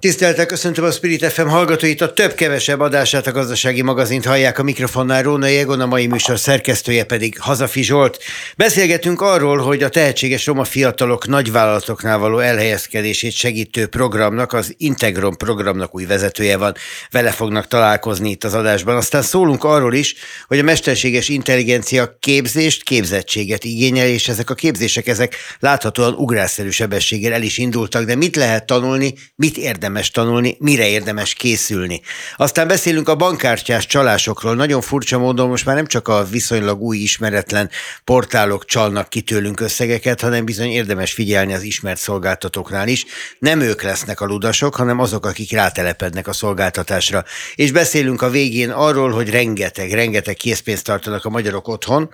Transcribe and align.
Tiszteltek, 0.00 0.46
köszöntöm 0.46 0.84
a 0.84 0.90
Spirit 0.90 1.24
FM 1.24 1.46
hallgatóit, 1.46 2.00
a 2.00 2.12
több-kevesebb 2.12 2.80
adását 2.80 3.26
a 3.26 3.32
gazdasági 3.32 3.82
magazint 3.82 4.24
hallják 4.24 4.58
a 4.58 4.62
mikrofonnál 4.62 5.22
Róna 5.22 5.46
Egon, 5.46 5.80
a 5.80 5.86
mai 5.86 6.06
műsor 6.06 6.38
szerkesztője 6.38 7.04
pedig 7.04 7.38
Hazafi 7.38 7.82
Zsolt. 7.82 8.18
Beszélgetünk 8.56 9.20
arról, 9.20 9.58
hogy 9.58 9.82
a 9.82 9.88
tehetséges 9.88 10.46
roma 10.46 10.64
fiatalok 10.64 11.26
nagyvállalatoknál 11.26 12.18
való 12.18 12.38
elhelyezkedését 12.38 13.32
segítő 13.32 13.86
programnak, 13.86 14.52
az 14.52 14.74
Integron 14.76 15.36
programnak 15.36 15.94
új 15.94 16.04
vezetője 16.04 16.56
van. 16.56 16.74
Vele 17.10 17.30
fognak 17.30 17.66
találkozni 17.66 18.30
itt 18.30 18.44
az 18.44 18.54
adásban. 18.54 18.96
Aztán 18.96 19.22
szólunk 19.22 19.64
arról 19.64 19.94
is, 19.94 20.14
hogy 20.46 20.58
a 20.58 20.62
mesterséges 20.62 21.28
intelligencia 21.28 22.16
képzést, 22.20 22.82
képzettséget 22.82 23.64
igényel, 23.64 24.06
és 24.06 24.28
ezek 24.28 24.50
a 24.50 24.54
képzések, 24.54 25.06
ezek 25.06 25.36
láthatóan 25.58 26.14
ugrásszerű 26.14 26.70
sebességgel 26.70 27.32
el 27.32 27.42
is 27.42 27.58
indultak, 27.58 28.04
de 28.04 28.14
mit 28.14 28.36
lehet 28.36 28.66
tanulni, 28.66 29.14
mit 29.34 29.56
érdemes 29.56 29.88
érdemes 29.90 30.10
tanulni, 30.10 30.56
mire 30.58 30.88
érdemes 30.88 31.34
készülni. 31.34 32.00
Aztán 32.36 32.68
beszélünk 32.68 33.08
a 33.08 33.14
bankkártyás 33.14 33.86
csalásokról. 33.86 34.54
Nagyon 34.54 34.80
furcsa 34.80 35.18
módon 35.18 35.48
most 35.48 35.64
már 35.64 35.76
nem 35.76 35.86
csak 35.86 36.08
a 36.08 36.24
viszonylag 36.24 36.80
új 36.80 36.96
ismeretlen 36.96 37.70
portálok 38.04 38.64
csalnak 38.64 39.08
ki 39.08 39.20
tőlünk 39.20 39.60
összegeket, 39.60 40.20
hanem 40.20 40.44
bizony 40.44 40.70
érdemes 40.70 41.12
figyelni 41.12 41.54
az 41.54 41.62
ismert 41.62 42.00
szolgáltatóknál 42.00 42.88
is. 42.88 43.04
Nem 43.38 43.60
ők 43.60 43.82
lesznek 43.82 44.20
a 44.20 44.26
ludasok, 44.26 44.74
hanem 44.74 44.98
azok, 44.98 45.26
akik 45.26 45.52
rátelepednek 45.52 46.28
a 46.28 46.32
szolgáltatásra. 46.32 47.24
És 47.54 47.72
beszélünk 47.72 48.22
a 48.22 48.30
végén 48.30 48.70
arról, 48.70 49.10
hogy 49.10 49.30
rengeteg, 49.30 49.92
rengeteg 49.92 50.34
készpénzt 50.34 50.84
tartanak 50.84 51.24
a 51.24 51.30
magyarok 51.30 51.68
otthon, 51.68 52.10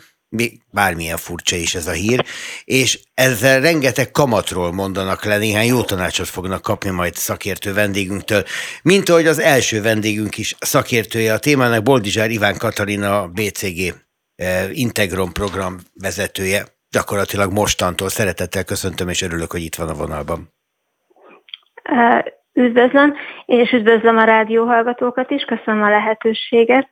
bármilyen 0.72 1.16
furcsa 1.16 1.56
is 1.56 1.74
ez 1.74 1.86
a 1.86 1.92
hír, 1.92 2.24
és 2.64 3.00
ezzel 3.14 3.60
rengeteg 3.60 4.10
kamatról 4.10 4.72
mondanak 4.72 5.24
le, 5.24 5.38
néhány 5.38 5.66
jó 5.66 5.82
tanácsot 5.82 6.28
fognak 6.28 6.62
kapni 6.62 6.90
majd 6.90 7.14
szakértő 7.14 7.72
vendégünktől, 7.72 8.42
mint 8.82 9.08
ahogy 9.08 9.26
az 9.26 9.38
első 9.38 9.82
vendégünk 9.82 10.38
is 10.38 10.54
szakértője 10.58 11.32
a 11.32 11.38
témának, 11.38 11.82
Boldizsár 11.82 12.30
Iván 12.30 12.58
Katalina, 12.58 13.28
BCG 13.28 13.94
eh, 14.36 14.78
Integron 14.78 15.32
program 15.32 15.76
vezetője, 15.94 16.64
gyakorlatilag 16.90 17.52
mostantól 17.52 18.08
szeretettel 18.08 18.64
köszöntöm, 18.64 19.08
és 19.08 19.22
örülök, 19.22 19.50
hogy 19.50 19.62
itt 19.62 19.74
van 19.74 19.88
a 19.88 19.94
vonalban. 19.94 20.54
Üdvözlöm, 22.52 23.14
és 23.46 23.70
üdvözlöm 23.72 24.16
a 24.16 24.24
rádióhallgatókat 24.24 25.30
is, 25.30 25.42
köszönöm 25.42 25.82
a 25.82 25.90
lehetőséget. 25.90 26.88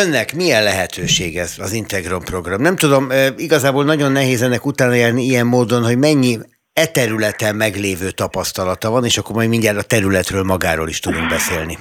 Önnek 0.00 0.34
milyen 0.34 0.62
lehetőség 0.62 1.36
ez 1.36 1.56
az 1.58 1.72
Integron 1.72 2.20
program? 2.20 2.60
Nem 2.60 2.76
tudom, 2.76 3.04
igazából 3.36 3.84
nagyon 3.84 4.12
nehéz 4.12 4.42
ennek 4.42 4.66
utána 4.66 4.94
járni 4.94 5.22
ilyen 5.22 5.46
módon, 5.46 5.82
hogy 5.82 5.98
mennyi 5.98 6.36
e 6.72 6.86
területen 6.86 7.54
meglévő 7.56 8.10
tapasztalata 8.10 8.90
van, 8.90 9.04
és 9.04 9.18
akkor 9.18 9.34
majd 9.36 9.48
mindjárt 9.48 9.76
a 9.78 9.90
területről 9.94 10.42
magáról 10.42 10.88
is 10.88 11.00
tudunk 11.00 11.28
beszélni. 11.28 11.76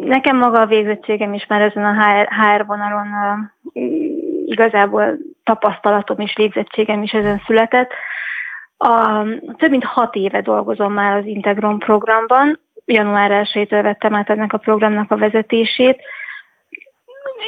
Nekem 0.00 0.36
maga 0.36 0.60
a 0.60 0.66
végzettségem 0.66 1.32
is 1.34 1.46
már 1.48 1.60
ezen 1.60 1.84
a 1.84 2.26
HR 2.38 2.66
vonalon 2.66 3.08
igazából 4.46 5.18
tapasztalatom 5.44 6.18
és 6.18 6.32
végzettségem 6.36 7.02
is 7.02 7.12
ezen 7.12 7.42
született. 7.46 7.90
A, 8.76 9.22
több 9.56 9.70
mint 9.70 9.84
hat 9.84 10.14
éve 10.14 10.40
dolgozom 10.40 10.92
már 10.92 11.16
az 11.16 11.24
Integron 11.26 11.78
programban, 11.78 12.60
január 12.92 13.30
1 13.54 13.68
vettem 13.68 14.14
át 14.14 14.30
ennek 14.30 14.52
a 14.52 14.58
programnak 14.58 15.10
a 15.10 15.16
vezetését. 15.16 16.00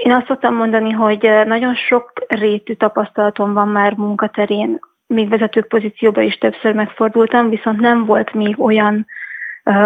Én 0.03 0.13
azt 0.13 0.27
szoktam 0.27 0.55
mondani, 0.55 0.91
hogy 0.91 1.31
nagyon 1.45 1.75
sok 1.75 2.13
rétű 2.29 2.75
tapasztalatom 2.75 3.53
van 3.53 3.69
már 3.69 3.95
munkaterén, 3.95 4.79
még 5.07 5.29
vezetők 5.29 5.69
pozícióban 5.69 6.25
is 6.25 6.39
többször 6.39 6.75
megfordultam, 6.75 7.49
viszont 7.49 7.81
nem 7.81 8.05
volt 8.05 8.33
még 8.33 8.61
olyan 8.61 9.07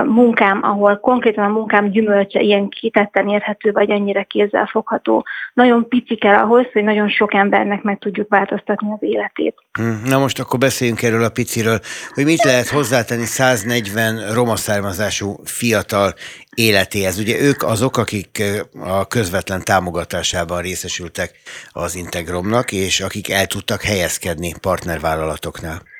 munkám, 0.06 0.60
ahol 0.62 0.96
konkrétan 0.96 1.44
a 1.44 1.48
munkám 1.48 1.90
gyümölcse 1.90 2.40
ilyen 2.40 2.68
kitetten 2.68 3.28
érhető, 3.28 3.72
vagy 3.72 3.90
ennyire 3.90 4.22
kézzelfogható. 4.22 5.26
Nagyon 5.54 5.88
pici 5.88 6.14
kell 6.16 6.34
ahhoz, 6.34 6.66
hogy 6.72 6.84
nagyon 6.84 7.08
sok 7.08 7.34
embernek 7.34 7.82
meg 7.82 7.98
tudjuk 7.98 8.28
változtatni 8.28 8.92
az 8.92 8.98
életét. 9.00 9.54
Hm, 9.72 10.08
na 10.08 10.18
most 10.18 10.40
akkor 10.40 10.58
beszéljünk 10.58 11.02
erről 11.02 11.24
a 11.24 11.28
piciről, 11.28 11.78
hogy 12.14 12.24
mit 12.24 12.44
lehet 12.44 12.68
hozzátenni 12.68 13.24
140 13.24 14.32
roma 14.34 14.56
származású 14.56 15.36
fiatal 15.44 16.12
életéhez. 16.54 17.18
Ugye 17.18 17.40
ők 17.40 17.62
azok, 17.62 17.96
akik 17.96 18.42
a 18.80 19.06
közvetlen 19.06 19.60
támogatásában 19.64 20.60
részesültek 20.60 21.30
az 21.70 21.96
Integromnak, 21.96 22.72
és 22.72 23.00
akik 23.00 23.30
el 23.30 23.46
tudtak 23.46 23.82
helyezkedni 23.82 24.52
partnervállalatoknál. 24.60 25.92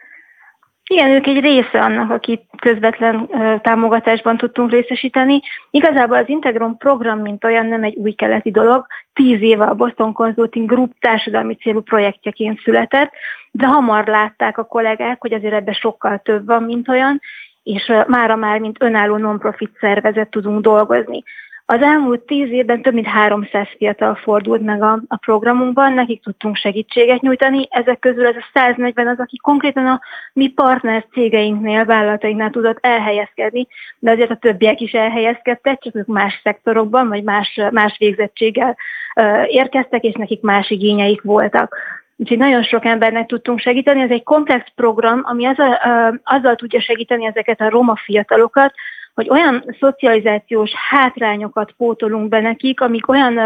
Igen, 0.91 1.11
ők 1.11 1.27
egy 1.27 1.41
része 1.41 1.81
annak, 1.83 2.11
akit 2.11 2.43
közvetlen 2.56 3.28
támogatásban 3.62 4.37
tudtunk 4.37 4.71
részesíteni. 4.71 5.41
Igazából 5.71 6.17
az 6.17 6.28
Integron 6.28 6.78
program, 6.78 7.21
mint 7.21 7.45
olyan, 7.45 7.67
nem 7.67 7.83
egy 7.83 7.97
új 7.97 8.12
keleti 8.12 8.50
dolog. 8.50 8.87
Tíz 9.12 9.41
éve 9.41 9.65
a 9.65 9.75
Boston 9.75 10.12
Consulting 10.12 10.69
Group 10.69 10.93
társadalmi 11.00 11.55
célú 11.55 11.81
projektjeként 11.81 12.61
született, 12.61 13.11
de 13.50 13.67
hamar 13.67 14.06
látták 14.06 14.59
a 14.59 14.65
kollégák, 14.65 15.21
hogy 15.21 15.33
azért 15.33 15.55
ebben 15.55 15.75
sokkal 15.75 16.19
több 16.19 16.47
van, 16.47 16.62
mint 16.62 16.89
olyan, 16.89 17.21
és 17.62 17.93
mára 18.06 18.37
már, 18.37 18.59
mint 18.59 18.83
önálló 18.83 19.16
non-profit 19.16 19.77
szervezet 19.81 20.31
tudunk 20.31 20.61
dolgozni. 20.61 21.22
Az 21.67 21.83
elmúlt 21.83 22.21
tíz 22.21 22.51
évben 22.51 22.83
több 22.83 22.95
mint 22.95 23.07
300 23.07 23.67
fiatal 23.77 24.15
fordult 24.15 24.63
meg 24.63 24.83
a, 24.83 25.03
a 25.09 25.17
programunkban, 25.17 25.93
nekik 25.93 26.23
tudtunk 26.23 26.57
segítséget 26.57 27.21
nyújtani, 27.21 27.67
ezek 27.71 27.99
közül 27.99 28.27
ez 28.27 28.37
a 28.37 28.51
140 28.55 29.07
az, 29.07 29.19
aki 29.19 29.37
konkrétan 29.37 29.87
a 29.87 30.01
mi 30.33 30.49
partner 30.49 31.07
cégeinknél, 31.13 31.85
vállalatainknál 31.85 32.51
tudott 32.51 32.79
elhelyezkedni, 32.81 33.67
de 33.99 34.11
azért 34.11 34.31
a 34.31 34.37
többiek 34.37 34.81
is 34.81 34.93
elhelyezkedtek, 34.93 35.83
csak 35.83 35.95
ők 35.95 36.07
más 36.07 36.41
szektorokban, 36.43 37.09
vagy 37.09 37.23
más, 37.23 37.61
más 37.71 37.97
végzettséggel 37.99 38.77
érkeztek, 39.47 40.03
és 40.03 40.15
nekik 40.15 40.43
más 40.43 40.71
igényeik 40.71 41.23
voltak. 41.23 41.77
Úgyhogy 42.17 42.39
nagyon 42.39 42.63
sok 42.63 42.85
embernek 42.85 43.27
tudtunk 43.27 43.59
segíteni. 43.59 44.01
Ez 44.01 44.11
egy 44.11 44.23
komplex 44.23 44.65
program, 44.75 45.21
ami 45.25 45.47
azzal, 45.47 45.79
azzal 46.25 46.55
tudja 46.55 46.81
segíteni 46.81 47.27
ezeket 47.27 47.61
a 47.61 47.71
roma 47.71 47.97
fiatalokat, 47.97 48.75
hogy 49.15 49.29
olyan 49.31 49.77
szocializációs 49.81 50.71
hátrányokat 50.91 51.73
pótolunk 51.73 52.29
be 52.29 52.41
nekik, 52.41 52.81
amik 52.81 53.09
olyan 53.09 53.39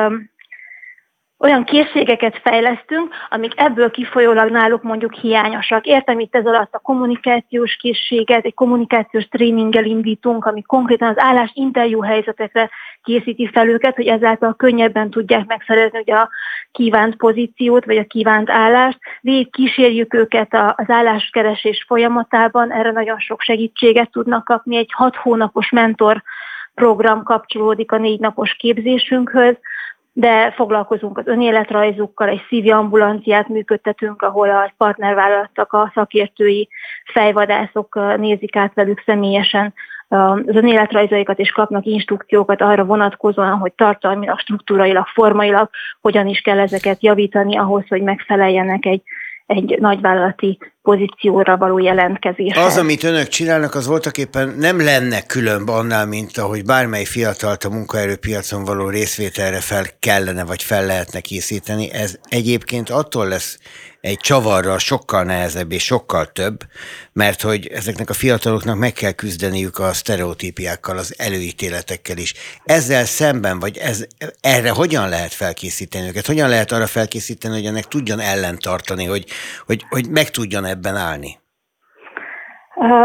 olyan 1.40 1.64
készségeket 1.64 2.40
fejlesztünk, 2.42 3.14
amik 3.30 3.52
ebből 3.56 3.90
kifolyólag 3.90 4.50
náluk 4.50 4.82
mondjuk 4.82 5.14
hiányosak. 5.14 5.86
Értem 5.86 6.20
itt 6.20 6.34
ez 6.34 6.46
alatt 6.46 6.74
a 6.74 6.78
kommunikációs 6.78 7.76
készséget, 7.76 8.44
egy 8.44 8.54
kommunikációs 8.54 9.28
tréninggel 9.28 9.84
indítunk, 9.84 10.44
ami 10.44 10.62
konkrétan 10.62 11.08
az 11.08 11.18
állás 11.18 11.50
interjú 11.54 12.02
helyzetekre 12.02 12.70
készíti 13.08 13.50
fel 13.52 13.68
őket, 13.68 13.94
hogy 13.94 14.06
ezáltal 14.06 14.54
könnyebben 14.54 15.10
tudják 15.10 15.46
megszerezni 15.46 15.98
ugye 15.98 16.14
a 16.14 16.28
kívánt 16.72 17.16
pozíciót, 17.16 17.84
vagy 17.84 17.96
a 17.96 18.04
kívánt 18.04 18.50
állást. 18.50 18.98
Végig 19.20 19.50
kísérjük 19.52 20.14
őket 20.14 20.54
az 20.76 20.90
álláskeresés 20.90 21.84
folyamatában, 21.86 22.72
erre 22.72 22.90
nagyon 22.90 23.18
sok 23.18 23.40
segítséget 23.40 24.10
tudnak 24.10 24.44
kapni. 24.44 24.76
Egy 24.76 24.92
hat 24.92 25.16
hónapos 25.16 25.70
mentor 25.70 26.22
program 26.74 27.22
kapcsolódik 27.22 27.92
a 27.92 27.98
négy 27.98 28.20
napos 28.20 28.54
képzésünkhöz, 28.54 29.56
de 30.12 30.50
foglalkozunk 30.50 31.18
az 31.18 31.26
önéletrajzukkal, 31.26 32.28
egy 32.28 32.42
szívi 32.48 32.70
ambulanciát 32.70 33.48
működtetünk, 33.48 34.22
ahol 34.22 34.50
a 34.50 34.72
partnervállalatok, 34.76 35.72
a 35.72 35.90
szakértői 35.94 36.68
fejvadászok 37.04 38.16
nézik 38.16 38.56
át 38.56 38.74
velük 38.74 39.02
személyesen 39.06 39.74
az 40.08 40.56
önéletrajzaikat, 40.56 41.38
és 41.38 41.50
kapnak 41.50 41.84
instrukciókat 41.84 42.60
arra 42.60 42.84
vonatkozóan, 42.84 43.58
hogy 43.58 43.72
tartalmilag, 43.72 44.38
struktúrailag, 44.38 45.06
formailag 45.06 45.70
hogyan 46.00 46.26
is 46.26 46.40
kell 46.40 46.58
ezeket 46.58 47.02
javítani 47.02 47.56
ahhoz, 47.56 47.88
hogy 47.88 48.02
megfeleljenek 48.02 48.86
egy, 48.86 49.02
egy 49.46 49.78
nagyvállalati 49.80 50.58
pozícióra 50.82 51.56
való 51.56 51.78
jelentkezés. 51.78 52.56
Az, 52.56 52.76
amit 52.76 53.02
önök 53.02 53.28
csinálnak, 53.28 53.74
az 53.74 53.86
voltak 53.86 54.18
éppen 54.18 54.54
nem 54.58 54.80
lenne 54.80 55.22
különb 55.22 55.68
annál, 55.68 56.06
mint 56.06 56.38
ahogy 56.38 56.64
bármely 56.64 57.04
fiatalt 57.04 57.64
a 57.64 57.70
munkaerőpiacon 57.70 58.64
való 58.64 58.88
részvételre 58.88 59.60
fel 59.60 59.84
kellene, 59.98 60.44
vagy 60.44 60.62
fel 60.62 60.86
lehetne 60.86 61.20
készíteni. 61.20 61.92
Ez 61.92 62.18
egyébként 62.28 62.90
attól 62.90 63.28
lesz 63.28 63.58
egy 64.00 64.18
csavarral 64.18 64.78
sokkal 64.78 65.24
nehezebb 65.24 65.72
és 65.72 65.84
sokkal 65.84 66.26
több, 66.26 66.64
mert 67.12 67.42
hogy 67.42 67.66
ezeknek 67.66 68.10
a 68.10 68.14
fiataloknak 68.14 68.78
meg 68.78 68.92
kell 68.92 69.12
küzdeniük 69.12 69.78
a 69.78 69.92
sztereotípiákkal, 69.92 70.98
az 70.98 71.14
előítéletekkel 71.16 72.16
is. 72.16 72.34
Ezzel 72.64 73.04
szemben, 73.04 73.58
vagy 73.58 73.76
ez, 73.76 74.06
erre 74.40 74.70
hogyan 74.70 75.08
lehet 75.08 75.32
felkészíteni 75.32 76.08
őket? 76.08 76.26
Hogyan 76.26 76.48
lehet 76.48 76.72
arra 76.72 76.86
felkészíteni, 76.86 77.54
hogy 77.54 77.66
ennek 77.66 77.84
tudjon 77.84 78.20
ellentartani, 78.20 79.04
hogy, 79.04 79.24
hogy, 79.66 79.84
hogy 79.88 80.10
meg 80.10 80.30
tudjon 80.30 80.64
ebben 80.64 80.77
állni? 80.86 81.38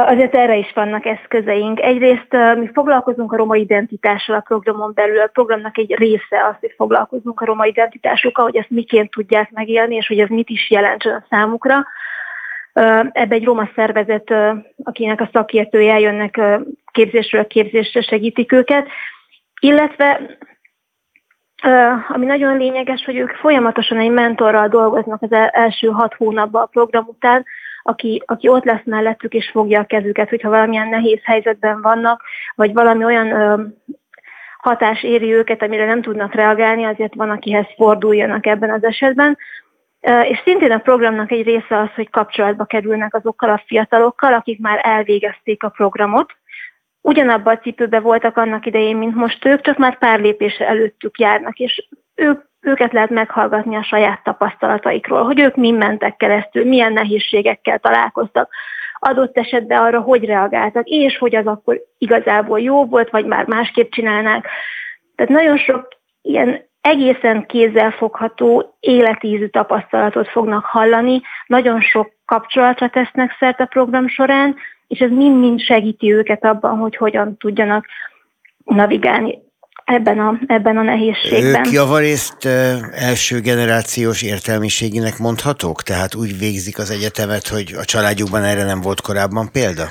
Azért 0.05 0.35
erre 0.35 0.55
is 0.55 0.71
vannak 0.73 1.05
eszközeink. 1.05 1.79
Egyrészt 1.79 2.27
mi 2.57 2.69
foglalkozunk 2.73 3.31
a 3.33 3.35
roma 3.35 3.55
identitással 3.55 4.35
a 4.35 4.39
programon 4.39 4.91
belül. 4.93 5.19
A 5.19 5.27
programnak 5.27 5.77
egy 5.77 5.95
része 5.95 6.45
az, 6.49 6.55
hogy 6.59 6.73
foglalkozunk 6.75 7.41
a 7.41 7.45
roma 7.45 7.65
identitásukkal, 7.65 8.45
hogy 8.45 8.55
ezt 8.55 8.69
miként 8.69 9.11
tudják 9.11 9.51
megélni, 9.51 9.95
és 9.95 10.07
hogy 10.07 10.19
ez 10.19 10.29
mit 10.29 10.49
is 10.49 10.69
jelentsen 10.69 11.13
a 11.13 11.25
számukra. 11.29 11.85
Ebbe 13.11 13.35
egy 13.35 13.43
roma 13.43 13.69
szervezet, 13.75 14.33
akinek 14.83 15.21
a 15.21 15.29
szakértői 15.31 15.89
eljönnek 15.89 16.41
képzésről 16.91 17.47
képzésre, 17.47 18.01
segítik 18.01 18.51
őket. 18.51 18.87
Illetve 19.59 20.19
ami 22.07 22.25
nagyon 22.25 22.57
lényeges, 22.57 23.05
hogy 23.05 23.15
ők 23.15 23.31
folyamatosan 23.31 23.97
egy 23.97 24.11
mentorral 24.11 24.67
dolgoznak 24.67 25.21
az 25.21 25.31
első 25.51 25.87
hat 25.87 26.13
hónapban 26.13 26.61
a 26.61 26.65
program 26.65 27.05
után, 27.07 27.45
aki, 27.83 28.23
aki 28.25 28.47
ott 28.47 28.63
lesz 28.63 28.83
mellettük 28.85 29.33
és 29.33 29.49
fogja 29.49 29.79
a 29.79 29.85
kezüket, 29.85 30.29
hogyha 30.29 30.49
valamilyen 30.49 30.87
nehéz 30.87 31.19
helyzetben 31.23 31.81
vannak, 31.81 32.21
vagy 32.55 32.73
valami 32.73 33.03
olyan 33.03 33.31
ö, 33.31 33.63
hatás 34.63 35.03
éri 35.03 35.33
őket, 35.33 35.61
amire 35.61 35.85
nem 35.85 36.01
tudnak 36.01 36.33
reagálni, 36.33 36.83
azért 36.83 37.13
van, 37.13 37.29
akihez 37.29 37.65
forduljanak 37.75 38.45
ebben 38.45 38.69
az 38.71 38.83
esetben. 38.83 39.37
És 40.01 40.41
szintén 40.43 40.71
a 40.71 40.77
programnak 40.77 41.31
egy 41.31 41.43
része 41.43 41.77
az, 41.77 41.89
hogy 41.95 42.09
kapcsolatba 42.09 42.65
kerülnek 42.65 43.15
azokkal 43.15 43.49
a 43.49 43.63
fiatalokkal, 43.65 44.33
akik 44.33 44.59
már 44.59 44.79
elvégezték 44.83 45.63
a 45.63 45.69
programot. 45.69 46.31
Ugyanabban 47.01 47.55
a 47.55 47.59
cipőben 47.59 48.01
voltak 48.01 48.37
annak 48.37 48.65
idején, 48.65 48.97
mint 48.97 49.15
most 49.15 49.45
ők, 49.45 49.61
csak 49.61 49.77
már 49.77 49.97
pár 49.97 50.19
lépésre 50.19 50.67
előttük 50.67 51.19
járnak, 51.19 51.57
és 51.57 51.87
ők 52.15 52.41
őket 52.63 52.93
lehet 52.93 53.09
meghallgatni 53.09 53.75
a 53.75 53.83
saját 53.83 54.23
tapasztalataikról, 54.23 55.23
hogy 55.23 55.39
ők 55.39 55.55
mi 55.55 55.71
mentek 55.71 56.15
keresztül, 56.15 56.65
milyen 56.65 56.93
nehézségekkel 56.93 57.79
találkoztak, 57.79 58.49
adott 58.99 59.37
esetben 59.37 59.81
arra, 59.81 59.99
hogy 59.99 60.25
reagáltak, 60.25 60.87
és 60.87 61.17
hogy 61.17 61.35
az 61.35 61.45
akkor 61.45 61.81
igazából 61.97 62.59
jó 62.59 62.85
volt, 62.85 63.09
vagy 63.09 63.25
már 63.25 63.45
másképp 63.45 63.91
csinálnák. 63.91 64.47
Tehát 65.15 65.31
nagyon 65.31 65.57
sok 65.57 65.87
ilyen 66.21 66.61
egészen 66.81 67.45
kézzelfogható, 67.45 68.77
életízű 68.79 69.47
tapasztalatot 69.47 70.27
fognak 70.27 70.65
hallani, 70.65 71.21
nagyon 71.47 71.81
sok 71.81 72.11
kapcsolatra 72.25 72.89
tesznek 72.89 73.35
szert 73.39 73.59
a 73.59 73.65
program 73.65 74.07
során, 74.07 74.55
és 74.87 74.99
ez 74.99 75.09
mind-mind 75.09 75.59
segíti 75.59 76.13
őket 76.13 76.43
abban, 76.45 76.77
hogy 76.77 76.95
hogyan 76.95 77.37
tudjanak 77.37 77.85
navigálni 78.65 79.41
ebben 79.85 80.19
a, 80.19 80.39
ebben 80.47 80.77
a 80.77 80.81
nehézségben. 80.81 81.65
Ők 81.65 81.71
javarészt 81.71 82.45
első 82.95 83.39
generációs 83.39 84.21
értelmiséginek 84.21 85.17
mondhatók? 85.17 85.81
Tehát 85.81 86.15
úgy 86.15 86.39
végzik 86.39 86.77
az 86.77 86.91
egyetemet, 86.91 87.47
hogy 87.47 87.73
a 87.77 87.85
családjukban 87.85 88.43
erre 88.43 88.63
nem 88.63 88.81
volt 88.81 89.01
korábban 89.01 89.49
példa? 89.51 89.83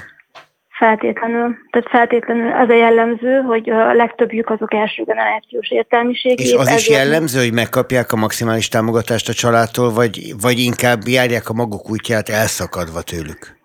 Feltétlenül. 0.78 1.54
Tehát 1.70 1.88
feltétlenül 1.90 2.52
az 2.52 2.68
a 2.68 2.74
jellemző, 2.74 3.40
hogy 3.40 3.70
a 3.70 3.92
legtöbbjük 3.92 4.50
azok 4.50 4.74
első 4.74 5.02
generációs 5.02 5.70
értelmiség. 5.70 6.40
És 6.40 6.52
az 6.52 6.74
is 6.74 6.88
jellemző, 6.88 7.40
hogy 7.40 7.52
megkapják 7.52 8.12
a 8.12 8.16
maximális 8.16 8.68
támogatást 8.68 9.28
a 9.28 9.32
családtól, 9.32 9.92
vagy, 9.92 10.32
vagy 10.40 10.58
inkább 10.58 11.00
járják 11.06 11.48
a 11.48 11.52
maguk 11.52 11.90
útját 11.90 12.28
elszakadva 12.28 13.02
tőlük? 13.02 13.61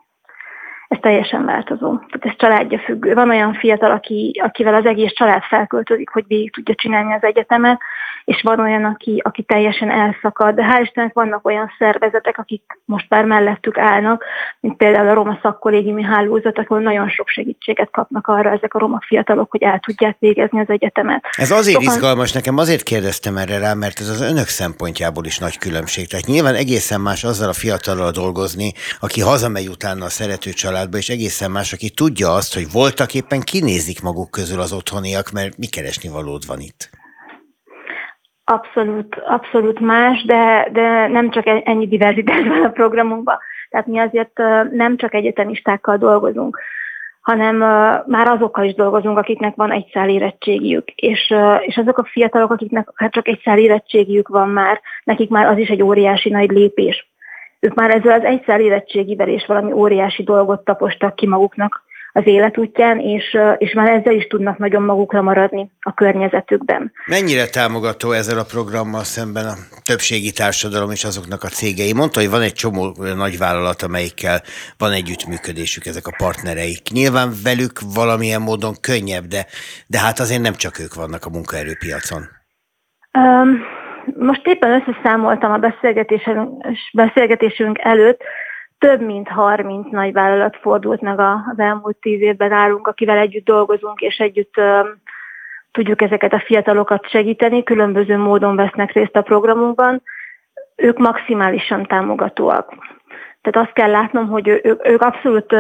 Ez 0.88 0.98
teljesen 1.02 1.46
változó. 1.46 1.98
Tehát 1.98 2.26
ez 2.26 2.36
családja 2.36 2.80
függő. 2.80 3.14
Van 3.14 3.30
olyan 3.30 3.54
fiatal, 3.54 3.92
aki, 3.92 4.40
akivel 4.44 4.76
az 4.76 4.86
egész 4.86 5.12
család 5.12 5.44
felköltözik, 5.44 6.10
hogy 6.10 6.24
végig 6.28 6.54
tudja 6.54 6.76
csinálni 6.76 7.14
az 7.14 7.24
egyetemet, 7.24 7.82
és 8.26 8.42
van 8.42 8.60
olyan, 8.60 8.86
aki, 8.86 9.22
aki 9.24 9.44
teljesen 9.44 9.90
elszakad. 9.90 10.56
De 10.56 10.64
hál' 10.64 10.82
Istennek 10.82 11.14
vannak 11.14 11.46
olyan 11.46 11.72
szervezetek, 11.78 12.38
akik 12.38 12.64
most 12.86 13.06
már 13.10 13.26
mellettük 13.26 13.78
állnak, 13.78 14.24
mint 14.60 14.78
például 14.78 15.08
a 15.08 15.14
Roma 15.14 15.40
Szakkollégiumi 15.42 16.04
Hálózat, 16.04 16.58
ahol 16.58 16.80
nagyon 16.80 17.10
sok 17.10 17.28
segítséget 17.28 17.90
kapnak 17.92 18.28
arra 18.28 18.52
ezek 18.52 18.74
a 18.74 18.80
roma 18.80 19.00
fiatalok, 19.08 19.52
hogy 19.52 19.64
el 19.64 19.80
tudják 19.80 20.16
végezni 20.20 20.60
az 20.60 20.70
egyetemet. 20.70 21.24
Ez 21.32 21.52
azért 21.52 21.82
Sokan... 21.82 21.94
izgalmas, 21.94 22.32
nekem 22.32 22.58
azért 22.58 22.84
kérdeztem 22.84 23.38
erre 23.38 23.60
rá, 23.60 23.74
mert 23.74 24.00
ez 24.00 24.10
az 24.10 24.22
önök 24.22 24.48
szempontjából 24.48 25.26
is 25.26 25.38
nagy 25.38 25.58
különbség. 25.58 26.08
Tehát 26.08 26.26
nyilván 26.26 26.56
egészen 26.56 27.02
más 27.02 27.24
azzal 27.24 27.50
a 27.50 27.54
fiatallal 27.54 28.12
dolgozni, 28.12 28.72
aki 29.00 29.22
hazamegy 29.22 29.68
utána 29.68 30.06
a 30.06 30.10
szerető 30.10 30.52
családba, 30.52 30.98
és 30.98 31.10
egészen 31.10 31.52
más, 31.52 31.74
aki 31.74 31.90
tudja 31.90 32.34
azt, 32.34 32.54
hogy 32.54 32.72
voltak 32.72 33.14
éppen 33.14 33.42
kinézik 33.42 34.02
maguk 34.02 34.32
közül 34.32 34.60
az 34.60 34.74
otthoniak, 34.74 35.32
mert 35.32 35.58
mi 35.58 35.66
keresni 35.66 36.10
valód 36.10 36.46
van 36.46 36.60
itt. 36.60 36.90
Abszolút, 38.50 39.16
abszolút 39.16 39.80
más, 39.80 40.24
de, 40.24 40.68
de 40.72 41.08
nem 41.08 41.30
csak 41.30 41.46
ennyi 41.46 41.88
diverzitás 41.88 42.48
van 42.48 42.64
a 42.64 42.70
programunkban. 42.70 43.38
Tehát 43.70 43.88
mi 43.88 44.00
azért 44.00 44.38
nem 44.72 44.98
csak 44.98 45.14
egyetemistákkal 45.14 45.98
dolgozunk, 45.98 46.60
hanem 47.22 47.56
már 48.06 48.28
azokkal 48.28 48.66
is 48.66 48.74
dolgozunk, 48.74 49.18
akiknek 49.18 49.56
van 49.56 49.72
egy 49.72 49.90
szál 49.94 50.10
érettségiük. 50.10 50.90
És, 50.90 51.34
és 51.60 51.78
azok 51.78 51.98
a 51.98 52.08
fiatalok, 52.12 52.52
akiknek 52.52 52.90
hát 52.96 53.12
csak 53.12 53.28
egy 53.28 53.42
szál 53.44 53.58
érettségiük 53.58 54.28
van 54.28 54.50
már, 54.50 54.82
nekik 55.04 55.30
már 55.30 55.46
az 55.46 55.58
is 55.58 55.70
egy 55.70 55.82
óriási 55.82 56.30
nagy 56.30 56.50
lépés. 56.50 57.12
Ők 57.60 57.74
már 57.74 57.90
ezzel 57.90 58.20
az 58.20 58.24
egy 58.24 58.44
szál 58.46 58.60
érettségivel 58.60 59.28
és 59.28 59.46
valami 59.46 59.72
óriási 59.72 60.24
dolgot 60.24 60.64
tapostak 60.64 61.16
ki 61.16 61.28
maguknak 61.28 61.86
az 62.18 62.28
életútján, 62.28 63.00
és, 63.00 63.38
és 63.58 63.74
már 63.74 63.90
ezzel 63.90 64.14
is 64.14 64.28
tudnak 64.28 64.58
nagyon 64.58 64.84
magukra 64.84 65.22
maradni 65.22 65.72
a 65.80 65.94
környezetükben. 65.94 66.92
Mennyire 67.06 67.46
támogató 67.46 68.12
ezzel 68.12 68.40
a 68.40 68.44
programmal 68.44 69.04
szemben 69.04 69.46
a 69.46 69.56
többségi 69.84 70.32
társadalom 70.32 70.92
és 70.92 71.04
azoknak 71.04 71.44
a 71.44 71.48
cégei? 71.48 71.94
Mondta, 71.94 72.20
hogy 72.20 72.30
van 72.30 72.42
egy 72.42 72.54
csomó 72.54 72.96
nagy 73.16 73.38
vállalat, 73.38 73.82
amelyikkel 73.82 74.42
van 74.78 74.92
együttműködésük, 74.92 75.86
ezek 75.86 76.08
a 76.08 76.16
partnereik. 76.18 76.90
Nyilván 76.92 77.30
velük 77.44 77.80
valamilyen 77.96 78.42
módon 78.42 78.76
könnyebb, 78.82 79.26
de, 79.26 79.46
de 79.88 80.00
hát 80.00 80.20
azért 80.20 80.42
nem 80.42 80.54
csak 80.54 80.80
ők 80.80 80.94
vannak 80.94 81.26
a 81.26 81.30
munkaerőpiacon. 81.30 82.22
Um, 83.20 83.50
most 84.16 84.42
éppen 84.48 84.82
összeszámoltam 84.82 85.52
a 85.52 85.60
beszélgetésünk 86.94 87.80
előtt, 87.80 88.22
több 88.80 89.02
mint 89.02 89.28
30 89.28 89.92
nagyvállalat 89.92 90.58
fordult 90.62 91.02
meg 91.02 91.20
az 91.20 91.60
elmúlt 91.60 91.98
tíz 91.98 92.22
évben 92.22 92.50
nálunk, 92.50 92.88
akivel 92.88 93.18
együtt 93.18 93.46
dolgozunk, 93.46 94.00
és 94.00 94.18
együtt 94.18 94.54
tudjuk 95.72 96.02
ezeket 96.02 96.34
a 96.34 96.44
fiatalokat 96.46 97.10
segíteni, 97.10 97.64
különböző 97.64 98.18
módon 98.18 98.56
vesznek 98.56 98.92
részt 98.92 99.16
a 99.16 99.22
programunkban. 99.22 100.02
Ők 100.76 100.98
maximálisan 100.98 101.84
támogatóak. 101.84 102.74
Tehát 103.42 103.68
azt 103.68 103.76
kell 103.76 103.92
látnom, 103.92 104.28
hogy 104.28 104.48
ők, 104.84 105.02
abszolút 105.02 105.56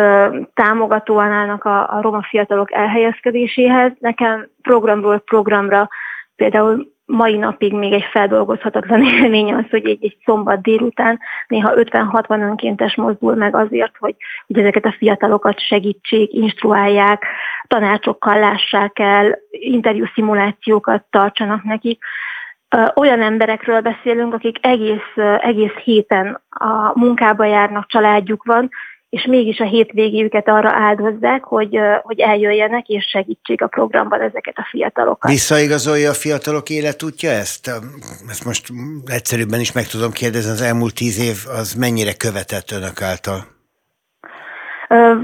támogatóan 0.53 1.31
állnak 1.31 1.63
a 1.63 2.00
roma 2.01 2.21
fiatalok 2.21 2.74
elhelyezkedéséhez. 2.74 3.91
Nekem 4.00 4.47
programról 4.62 5.19
programra 5.19 5.89
például 6.36 6.96
mai 7.07 7.37
napig 7.37 7.73
még 7.73 7.93
egy 7.93 8.05
feldolgozhatatlan 8.11 9.03
élmény 9.13 9.53
az, 9.53 9.65
hogy 9.69 9.85
egy, 9.85 9.97
egy 10.01 10.17
szombat 10.25 10.61
délután 10.61 11.19
néha 11.47 11.71
50-60 11.75 12.29
önkéntes 12.29 12.95
mozdul 12.95 13.35
meg 13.35 13.55
azért, 13.55 13.97
hogy, 13.97 14.15
hogy 14.47 14.57
ezeket 14.57 14.85
a 14.85 14.95
fiatalokat 14.97 15.59
segítsék, 15.59 16.33
instruálják, 16.33 17.25
tanácsokkal 17.67 18.39
lássák 18.39 18.99
el, 18.99 19.37
interjú 19.49 20.05
szimulációkat 20.13 21.05
tartsanak 21.09 21.63
nekik. 21.63 22.03
Olyan 22.95 23.21
emberekről 23.21 23.81
beszélünk, 23.81 24.33
akik 24.33 24.65
egész, 24.65 25.15
egész 25.37 25.73
héten 25.83 26.41
a 26.49 26.99
munkába 26.99 27.45
járnak, 27.45 27.87
családjuk 27.87 28.43
van, 28.43 28.69
és 29.09 29.25
mégis 29.25 29.59
a 29.59 29.63
hétvégéjüket 29.63 30.47
arra 30.47 30.69
áldozzák, 30.71 31.43
hogy, 31.43 31.79
hogy 32.01 32.19
eljöjjenek 32.19 32.87
és 32.87 33.05
segítsék 33.09 33.61
a 33.61 33.67
programban 33.67 34.21
ezeket 34.21 34.57
a 34.57 34.67
fiatalokat. 34.69 35.31
Visszaigazolja 35.31 36.09
a 36.09 36.13
fiatalok 36.13 36.69
életútja 36.69 37.29
ezt? 37.29 37.67
Ezt 38.29 38.45
most 38.45 38.67
egyszerűbben 39.05 39.59
is 39.59 39.71
meg 39.71 39.87
tudom 39.87 40.11
kérdezni, 40.11 40.51
az 40.51 40.61
elmúlt 40.61 40.95
tíz 40.95 41.19
év 41.19 41.35
az 41.59 41.73
mennyire 41.73 42.13
követett 42.13 42.71
önök 42.71 43.01
által? 43.01 43.55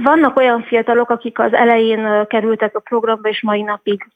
Vannak 0.03 0.37
olyan 0.37 0.63
fiatalok, 0.63 1.09
akik 1.09 1.39
az 1.39 1.53
elején 1.53 2.27
kerültek 2.27 2.75
a 2.75 2.79
programba, 2.79 3.29
és 3.29 3.41
mai 3.41 3.61
napig 3.61 4.07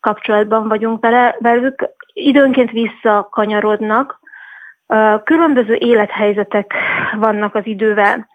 kapcsolatban 0.00 0.68
vagyunk 0.68 1.00
vele, 1.00 1.36
velük. 1.38 1.88
Időnként 2.12 2.70
visszakanyarodnak. 2.70 4.20
Különböző 5.24 5.74
élethelyzetek 5.74 6.72
vannak 7.18 7.54
az 7.54 7.66
idővel 7.66 8.30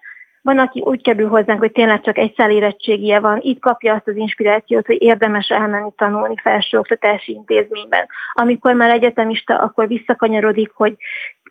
Van, 0.48 0.60
aki 0.60 0.82
úgy 0.86 1.02
kerül 1.02 1.28
hozzánk, 1.28 1.60
hogy 1.60 1.72
tényleg 1.72 2.02
csak 2.02 2.18
egy 2.18 2.34
szál 2.38 2.52
érettségie 2.52 3.20
van, 3.20 3.40
itt 3.42 3.60
kapja 3.60 3.94
azt 3.94 4.08
az 4.08 4.16
inspirációt, 4.16 4.86
hogy 4.86 5.02
érdemes 5.02 5.48
elmenni 5.50 5.92
tanulni 5.98 6.36
felsőoktatási 6.42 7.32
intézményben. 7.32 8.08
Amikor 8.34 8.74
már 8.74 8.90
egyetemista, 8.90 9.58
akkor 9.58 9.88
visszakanyarodik, 9.88 10.72
hogy 10.74 10.96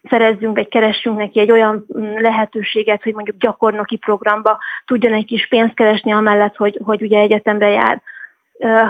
szerezzünk, 0.09 0.57
vagy 0.57 0.69
keressünk 0.69 1.19
neki 1.19 1.41
egy 1.41 1.51
olyan 1.51 1.87
mm, 1.99 2.17
lehetőséget, 2.17 3.03
hogy 3.03 3.15
mondjuk 3.15 3.37
gyakornoki 3.37 3.97
programba 3.97 4.59
tudjon 4.85 5.13
egy 5.13 5.27
kis 5.27 5.49
pénzt 5.49 5.75
keresni 5.75 6.13
amellett, 6.13 6.57
hogy, 6.57 6.79
hogy 6.85 7.03
ugye 7.03 7.19
egyetemre 7.19 7.69
jár. 7.69 8.03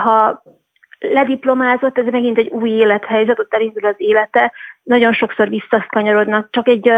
Ha 0.03 0.43
lediplomázott, 0.99 1.97
ez 1.97 2.05
megint 2.05 2.37
egy 2.37 2.49
új 2.49 2.69
élethelyzet, 2.69 3.39
ott 3.39 3.53
elindul 3.53 3.85
az 3.85 3.95
élete, 3.97 4.53
nagyon 4.83 5.13
sokszor 5.13 5.49
visszaszkanyarodnak, 5.49 6.47
csak 6.51 6.67
egy 6.67 6.91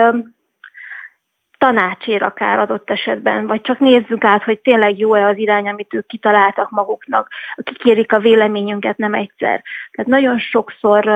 tanácsér 1.59 2.23
akár 2.23 2.59
adott 2.59 2.89
esetben, 2.89 3.47
vagy 3.47 3.61
csak 3.61 3.79
nézzük 3.79 4.23
át, 4.23 4.43
hogy 4.43 4.59
tényleg 4.59 4.97
jó-e 4.97 5.27
az 5.27 5.37
irány, 5.37 5.69
amit 5.69 5.93
ők 5.93 6.07
kitaláltak 6.07 6.69
maguknak, 6.69 7.27
kikérik 7.63 8.13
a 8.13 8.19
véleményünket 8.19 8.97
nem 8.97 9.13
egyszer. 9.13 9.63
Tehát 9.91 10.11
nagyon 10.11 10.39
sokszor 10.39 11.07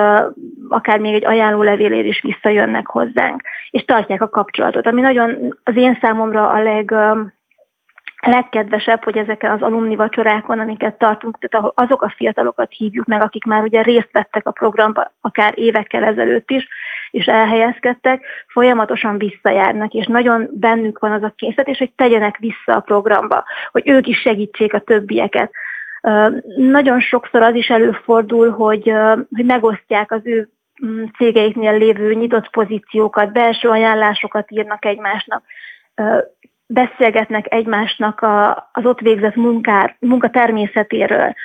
akár 0.69 0.99
még 0.99 1.13
egy 1.13 1.25
ajánlólevélért 1.25 2.05
is 2.05 2.21
visszajönnek 2.21 2.87
hozzánk, 2.87 3.41
és 3.69 3.85
tartják 3.85 4.21
a 4.21 4.29
kapcsolatot, 4.29 4.87
ami 4.87 5.01
nagyon 5.01 5.59
az 5.63 5.75
én 5.75 5.97
számomra 6.01 6.49
a 6.49 6.61
leg 6.61 6.95
legkedvesebb, 8.25 9.03
hogy 9.03 9.17
ezeken 9.17 9.51
az 9.51 9.61
alumni 9.61 9.95
vacsorákon, 9.95 10.59
amiket 10.59 10.97
tartunk, 10.97 11.37
tehát 11.39 11.71
azok 11.75 12.01
a 12.01 12.13
fiatalokat 12.15 12.71
hívjuk 12.71 13.05
meg, 13.05 13.21
akik 13.21 13.45
már 13.45 13.61
ugye 13.61 13.81
részt 13.81 14.09
vettek 14.11 14.47
a 14.47 14.51
programban, 14.51 15.11
akár 15.21 15.53
évekkel 15.55 16.03
ezelőtt 16.03 16.49
is, 16.49 16.67
és 17.13 17.25
elhelyezkedtek, 17.25 18.25
folyamatosan 18.47 19.17
visszajárnak, 19.17 19.93
és 19.93 20.05
nagyon 20.05 20.49
bennük 20.51 20.99
van 20.99 21.11
az 21.11 21.23
a 21.23 21.33
és 21.63 21.77
hogy 21.77 21.91
tegyenek 21.95 22.37
vissza 22.37 22.77
a 22.77 22.79
programba, 22.79 23.43
hogy 23.71 23.81
ők 23.85 24.07
is 24.07 24.19
segítsék 24.19 24.73
a 24.73 24.79
többieket. 24.79 25.51
Nagyon 26.55 26.99
sokszor 26.99 27.41
az 27.41 27.55
is 27.55 27.69
előfordul, 27.69 28.49
hogy, 28.49 28.93
hogy 29.35 29.45
megosztják 29.45 30.11
az 30.11 30.21
ő 30.23 30.49
mm, 30.85 31.03
cégeiknél 31.17 31.77
lévő 31.77 32.13
nyitott 32.13 32.49
pozíciókat, 32.49 33.31
belső 33.31 33.69
ajánlásokat 33.69 34.51
írnak 34.51 34.85
egymásnak 34.85 35.43
beszélgetnek 36.65 37.53
egymásnak 37.53 38.21
az 38.71 38.85
ott 38.85 38.99
végzett 38.99 39.35
munkár, 39.35 39.95
munka 39.99 40.29
természetéről. 40.29 41.35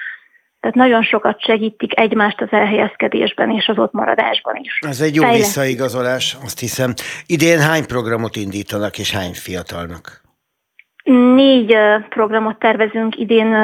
Tehát 0.61 0.77
nagyon 0.77 1.03
sokat 1.03 1.41
segítik 1.41 1.99
egymást 1.99 2.41
az 2.41 2.49
elhelyezkedésben 2.50 3.50
és 3.50 3.69
az 3.69 3.79
ott 3.79 3.93
maradásban 3.93 4.57
is. 4.57 4.79
Ez 4.81 5.00
egy 5.00 5.15
jó 5.15 5.23
Fejlesztés. 5.23 5.47
visszaigazolás, 5.47 6.37
azt 6.45 6.59
hiszem. 6.59 6.95
Idén 7.27 7.59
hány 7.59 7.87
programot 7.87 8.37
indítanak 8.37 8.99
és 8.99 9.12
hány 9.12 9.33
fiatalnak? 9.33 10.21
Négy 11.35 11.77
programot 12.09 12.59
tervezünk 12.59 13.17
idén, 13.17 13.55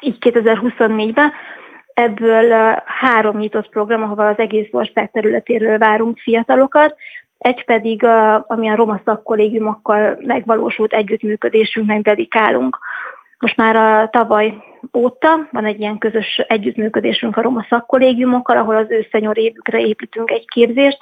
így 0.00 0.16
2024-ben. 0.20 1.32
Ebből 1.94 2.74
három 2.84 3.36
nyitott 3.36 3.68
program, 3.68 4.02
ahova 4.02 4.28
az 4.28 4.38
egész 4.38 4.68
ország 4.70 5.10
területéről 5.10 5.78
várunk 5.78 6.18
fiatalokat 6.18 6.96
egy 7.38 7.64
pedig, 7.64 8.04
ami 8.46 8.68
a 8.68 8.74
roma 8.74 9.00
szakkollégiumokkal 9.04 10.18
megvalósult 10.20 10.92
együttműködésünknek 10.92 12.00
dedikálunk. 12.00 12.78
Most 13.38 13.56
már 13.56 13.76
a 13.76 14.08
tavaly 14.08 14.54
óta 14.92 15.48
van 15.50 15.64
egy 15.64 15.80
ilyen 15.80 15.98
közös 15.98 16.44
együttműködésünk 16.48 17.36
a 17.36 17.42
roma 17.42 17.66
szakkollégiumokkal, 17.68 18.56
ahol 18.56 18.76
az 18.76 18.86
ő 18.88 19.06
évükre 19.32 19.80
építünk 19.80 20.30
egy 20.30 20.44
képzést, 20.46 20.98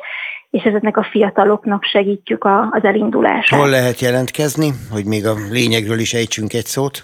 és 0.51 0.63
ezeknek 0.63 0.97
a 0.97 1.09
fiataloknak 1.11 1.85
segítjük 1.85 2.45
az 2.71 2.85
elindulását. 2.85 3.59
Hol 3.59 3.71
lehet 3.71 4.01
jelentkezni, 4.01 4.71
hogy 4.93 5.05
még 5.05 5.27
a 5.27 5.35
lényegről 5.51 5.99
is 5.99 6.15
ejtsünk 6.15 6.53
egy 6.53 6.65
szót? 6.65 7.03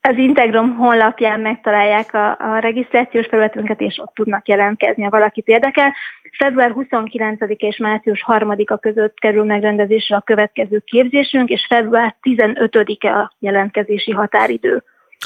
Az 0.00 0.16
Integrom 0.16 0.76
honlapján 0.76 1.40
megtalálják 1.40 2.14
a, 2.14 2.30
a 2.30 2.58
regisztrációs 2.58 3.26
felületünket, 3.26 3.80
és 3.80 3.98
ott 3.98 4.14
tudnak 4.14 4.48
jelentkezni, 4.48 5.02
ha 5.02 5.10
valakit 5.10 5.46
érdekel. 5.46 5.94
Február 6.38 6.70
29 6.70 7.38
és 7.56 7.76
március 7.76 8.24
3-a 8.26 8.78
között 8.78 9.18
kerül 9.18 9.44
megrendezésre 9.44 10.16
a 10.16 10.20
következő 10.20 10.82
képzésünk, 10.84 11.48
és 11.48 11.66
február 11.68 12.16
15-e 12.22 13.18
a 13.18 13.34
jelentkezési 13.38 14.10
határidő. 14.10 14.82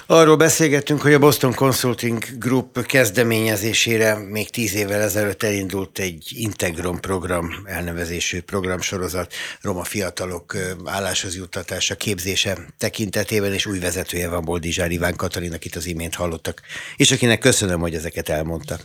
Arról 0.06 0.36
beszélgettünk, 0.36 1.00
hogy 1.00 1.12
a 1.12 1.18
Boston 1.18 1.54
Consulting 1.54 2.18
Group 2.38 2.86
kezdeményezésére 2.86 4.16
még 4.30 4.50
tíz 4.50 4.74
évvel 4.74 5.00
ezelőtt 5.00 5.42
elindult 5.42 5.98
egy 5.98 6.32
Integrom 6.36 7.00
program, 7.00 7.50
elnevezésű 7.64 8.40
programsorozat, 8.40 9.32
roma 9.62 9.84
fiatalok 9.84 10.56
álláshoz 10.84 11.36
juttatása, 11.36 11.94
képzése 11.94 12.56
tekintetében, 12.78 13.52
és 13.52 13.66
új 13.66 13.78
vezetője 13.78 14.28
van 14.28 14.44
Boldizsár 14.44 14.90
Iván 14.90 15.16
Katalin, 15.16 15.52
akit 15.52 15.76
az 15.76 15.86
imént 15.86 16.14
hallottak, 16.14 16.60
és 16.96 17.12
akinek 17.12 17.38
köszönöm, 17.38 17.80
hogy 17.80 17.94
ezeket 17.94 18.28
elmondta. 18.28 18.76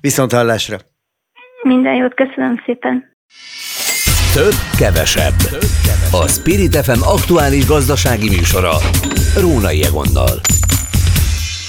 Viszont 0.00 0.32
hallásra! 0.32 0.89
Minden 1.62 1.94
jót, 1.94 2.14
köszönöm 2.14 2.62
szépen! 2.64 3.16
Több, 4.34 4.54
kevesebb. 4.78 5.34
A 6.12 6.28
Spirit 6.28 6.76
FM 6.76 7.02
aktuális 7.02 7.66
gazdasági 7.66 8.28
műsora. 8.28 8.72
Rónai 9.40 9.82
Egonnal. 9.84 10.40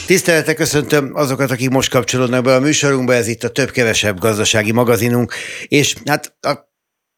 Tiszteletek 0.06 0.56
köszöntöm 0.56 1.12
azokat, 1.14 1.52
akik 1.52 1.70
most 1.70 1.92
kapcsolódnak 1.92 2.44
be 2.44 2.56
a 2.56 2.60
műsorunkba, 2.60 3.14
ez 3.14 3.28
itt 3.28 3.44
a 3.44 3.50
több-kevesebb 3.50 4.20
gazdasági 4.20 4.72
magazinunk, 4.72 5.34
és 5.68 5.96
hát 6.06 6.36
a 6.42 6.71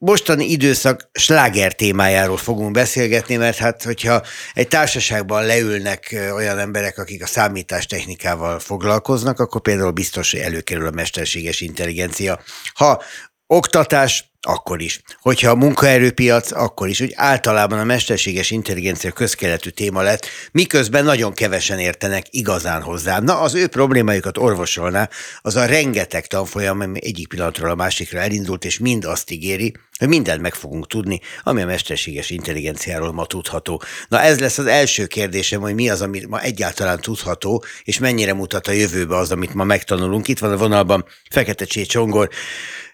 mostani 0.03 0.45
időszak 0.45 1.09
sláger 1.11 1.73
témájáról 1.73 2.37
fogunk 2.37 2.71
beszélgetni, 2.71 3.35
mert 3.35 3.57
hát, 3.57 3.83
hogyha 3.83 4.21
egy 4.53 4.67
társaságban 4.67 5.45
leülnek 5.45 6.15
olyan 6.33 6.59
emberek, 6.59 6.97
akik 6.97 7.23
a 7.23 7.27
számítástechnikával 7.27 8.59
foglalkoznak, 8.59 9.39
akkor 9.39 9.61
például 9.61 9.91
biztos, 9.91 10.31
hogy 10.31 10.39
előkerül 10.39 10.87
a 10.87 10.91
mesterséges 10.91 11.61
intelligencia. 11.61 12.39
Ha 12.73 13.01
oktatás, 13.47 14.31
akkor 14.45 14.81
is. 14.81 15.01
Hogyha 15.21 15.49
a 15.49 15.55
munkaerőpiac, 15.55 16.51
akkor 16.51 16.87
is. 16.87 16.99
Úgy 16.99 17.13
általában 17.15 17.79
a 17.79 17.83
mesterséges 17.83 18.51
intelligencia 18.51 19.11
közkeletű 19.11 19.69
téma 19.69 20.01
lett, 20.01 20.25
miközben 20.51 21.03
nagyon 21.03 21.33
kevesen 21.33 21.79
értenek 21.79 22.25
igazán 22.29 22.81
hozzá. 22.81 23.19
Na, 23.19 23.39
az 23.39 23.53
ő 23.53 23.67
problémájukat 23.67 24.37
orvosolná 24.37 25.09
az 25.41 25.55
a 25.55 25.65
rengeteg 25.65 26.27
tanfolyam, 26.27 26.79
ami 26.79 26.99
egyik 27.05 27.27
pillanatról 27.27 27.69
a 27.69 27.75
másikra 27.75 28.19
elindult, 28.19 28.65
és 28.65 28.79
mind 28.79 29.05
azt 29.05 29.31
ígéri, 29.31 29.73
hogy 29.97 30.07
mindent 30.07 30.41
meg 30.41 30.53
fogunk 30.53 30.87
tudni, 30.87 31.19
ami 31.43 31.61
a 31.61 31.65
mesterséges 31.65 32.29
intelligenciáról 32.29 33.11
ma 33.11 33.25
tudható. 33.25 33.81
Na 34.07 34.21
ez 34.21 34.39
lesz 34.39 34.57
az 34.57 34.65
első 34.65 35.05
kérdésem, 35.05 35.61
hogy 35.61 35.73
mi 35.73 35.89
az, 35.89 36.01
amit 36.01 36.27
ma 36.27 36.41
egyáltalán 36.41 36.99
tudható, 36.99 37.63
és 37.83 37.99
mennyire 37.99 38.33
mutat 38.33 38.67
a 38.67 38.71
jövőbe 38.71 39.17
az, 39.17 39.31
amit 39.31 39.53
ma 39.53 39.63
megtanulunk. 39.63 40.27
Itt 40.27 40.39
van 40.39 40.51
a 40.51 40.57
vonalban 40.57 41.05
Fekete 41.29 41.65
Csongor, 41.65 42.29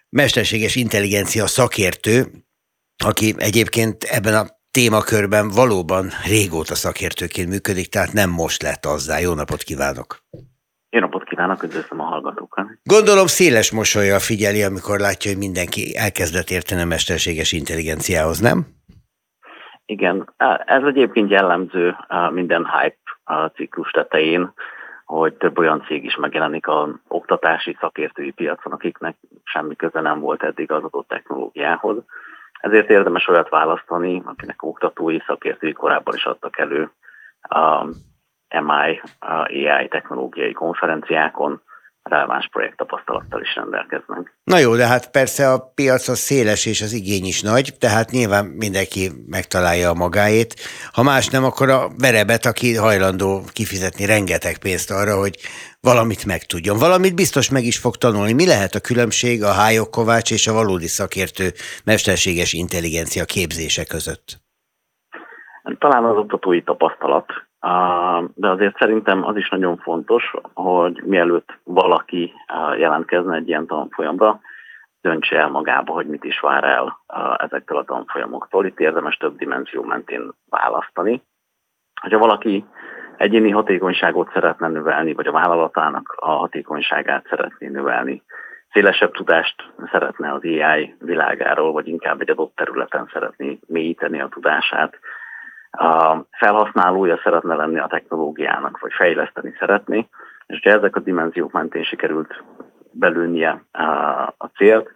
mesterséges 0.09 0.75
intelligencia 0.75 1.47
szakértő, 1.47 2.25
aki 3.03 3.33
egyébként 3.37 4.03
ebben 4.03 4.33
a 4.33 4.45
témakörben 4.71 5.49
valóban 5.49 6.05
régóta 6.27 6.75
szakértőként 6.75 7.49
működik, 7.49 7.87
tehát 7.89 8.13
nem 8.13 8.29
most 8.29 8.61
lett 8.61 8.85
azzá. 8.85 9.19
Jó 9.19 9.33
napot 9.33 9.63
kívánok! 9.63 10.17
Jó 10.89 10.99
napot 10.99 11.23
kívánok, 11.23 11.63
üdvözlöm 11.63 11.99
a 11.99 12.03
hallgatókat! 12.03 12.65
Gondolom 12.83 13.25
széles 13.25 13.71
mosolyjal 13.71 14.19
figyeli, 14.19 14.63
amikor 14.63 14.99
látja, 14.99 15.31
hogy 15.31 15.39
mindenki 15.39 15.97
elkezdett 15.97 16.49
érteni 16.49 16.81
a 16.81 16.85
mesterséges 16.85 17.51
intelligenciához, 17.51 18.39
nem? 18.39 18.65
Igen, 19.85 20.33
ez 20.65 20.83
egyébként 20.83 21.29
jellemző 21.29 21.95
minden 22.31 22.65
hype 22.65 23.51
ciklus 23.55 23.91
tetején, 23.91 24.53
hogy 25.15 25.33
több 25.33 25.57
olyan 25.57 25.83
cég 25.87 26.03
is 26.03 26.15
megjelenik 26.15 26.67
a 26.67 26.99
oktatási 27.07 27.77
szakértői 27.79 28.31
piacon, 28.31 28.73
akiknek 28.73 29.15
semmi 29.43 29.75
köze 29.75 30.01
nem 30.01 30.19
volt 30.19 30.43
eddig 30.43 30.71
az 30.71 30.83
adott 30.83 31.07
technológiához. 31.07 31.97
Ezért 32.59 32.89
érdemes 32.89 33.27
olyat 33.27 33.49
választani, 33.49 34.21
akinek 34.25 34.63
oktatói 34.63 35.19
szakértői 35.25 35.73
korábban 35.73 36.15
is 36.15 36.25
adtak 36.25 36.57
elő 36.57 36.91
a 37.41 37.83
MI, 38.61 39.01
a 39.19 39.33
AI 39.33 39.87
technológiai 39.87 40.51
konferenciákon, 40.51 41.61
releváns 42.09 42.47
projekttapasztalattal 42.51 43.41
is 43.41 43.55
rendelkeznek. 43.55 44.37
Na 44.43 44.57
jó, 44.57 44.75
de 44.75 44.87
hát 44.87 45.11
persze 45.11 45.51
a 45.51 45.71
piac 45.75 46.07
az 46.07 46.17
széles 46.17 46.65
és 46.65 46.81
az 46.81 46.93
igény 46.93 47.25
is 47.25 47.41
nagy, 47.41 47.73
tehát 47.79 48.09
nyilván 48.09 48.45
mindenki 48.45 49.09
megtalálja 49.27 49.89
a 49.89 49.93
magáét. 49.93 50.53
Ha 50.93 51.03
más 51.03 51.27
nem, 51.27 51.43
akkor 51.43 51.69
a 51.69 51.89
verebet, 51.97 52.45
aki 52.45 52.75
hajlandó 52.75 53.41
kifizetni 53.53 54.05
rengeteg 54.05 54.57
pénzt 54.57 54.91
arra, 54.91 55.15
hogy 55.17 55.35
valamit 55.81 56.25
megtudjon. 56.25 56.77
Valamit 56.77 57.15
biztos 57.15 57.49
meg 57.49 57.63
is 57.63 57.77
fog 57.77 57.95
tanulni. 57.95 58.33
Mi 58.33 58.45
lehet 58.45 58.75
a 58.75 58.79
különbség 58.79 59.43
a 59.43 59.51
Hájok 59.51 59.91
Kovács 59.91 60.31
és 60.31 60.47
a 60.47 60.53
valódi 60.53 60.87
szakértő 60.87 61.47
mesterséges 61.85 62.53
intelligencia 62.53 63.25
képzése 63.25 63.85
között? 63.85 64.37
Talán 65.79 66.03
az 66.03 66.17
oktatói 66.17 66.63
tapasztalat, 66.63 67.25
de 68.33 68.49
azért 68.49 68.77
szerintem 68.77 69.25
az 69.25 69.35
is 69.35 69.49
nagyon 69.49 69.77
fontos, 69.77 70.33
hogy 70.53 71.01
mielőtt 71.03 71.59
valaki 71.63 72.33
jelentkezne 72.77 73.35
egy 73.35 73.47
ilyen 73.47 73.65
tanfolyamra, 73.65 74.39
döntse 75.01 75.37
el 75.37 75.49
magába, 75.49 75.93
hogy 75.93 76.07
mit 76.07 76.23
is 76.23 76.39
vár 76.39 76.63
el 76.63 76.99
ezektől 77.37 77.77
a 77.77 77.83
tanfolyamoktól. 77.83 78.65
Itt 78.65 78.79
érdemes 78.79 79.17
több 79.17 79.37
dimenzió 79.37 79.83
mentén 79.83 80.31
választani. 80.49 81.21
Ha 82.01 82.17
valaki 82.17 82.65
egyéni 83.17 83.49
hatékonyságot 83.49 84.31
szeretne 84.33 84.67
növelni, 84.67 85.13
vagy 85.13 85.27
a 85.27 85.31
vállalatának 85.31 86.15
a 86.19 86.29
hatékonyságát 86.29 87.27
szeretné 87.29 87.67
növelni, 87.67 88.23
szélesebb 88.71 89.11
tudást 89.11 89.71
szeretne 89.91 90.33
az 90.33 90.43
AI 90.43 90.95
világáról, 90.99 91.71
vagy 91.71 91.87
inkább 91.87 92.21
egy 92.21 92.29
adott 92.29 92.55
területen 92.55 93.09
szeretné 93.13 93.59
mélyíteni 93.67 94.21
a 94.21 94.27
tudását, 94.27 94.99
a 95.71 96.25
felhasználója 96.31 97.19
szeretne 97.23 97.55
lenni 97.55 97.79
a 97.79 97.87
technológiának, 97.87 98.79
vagy 98.79 98.93
fejleszteni 98.93 99.55
szeretné, 99.59 100.07
és 100.47 100.59
ha 100.63 100.69
ezek 100.69 100.95
a 100.95 100.99
dimenziók 100.99 101.51
mentén 101.51 101.83
sikerült 101.83 102.43
belülnie 102.91 103.63
a 104.37 104.45
célt, 104.45 104.91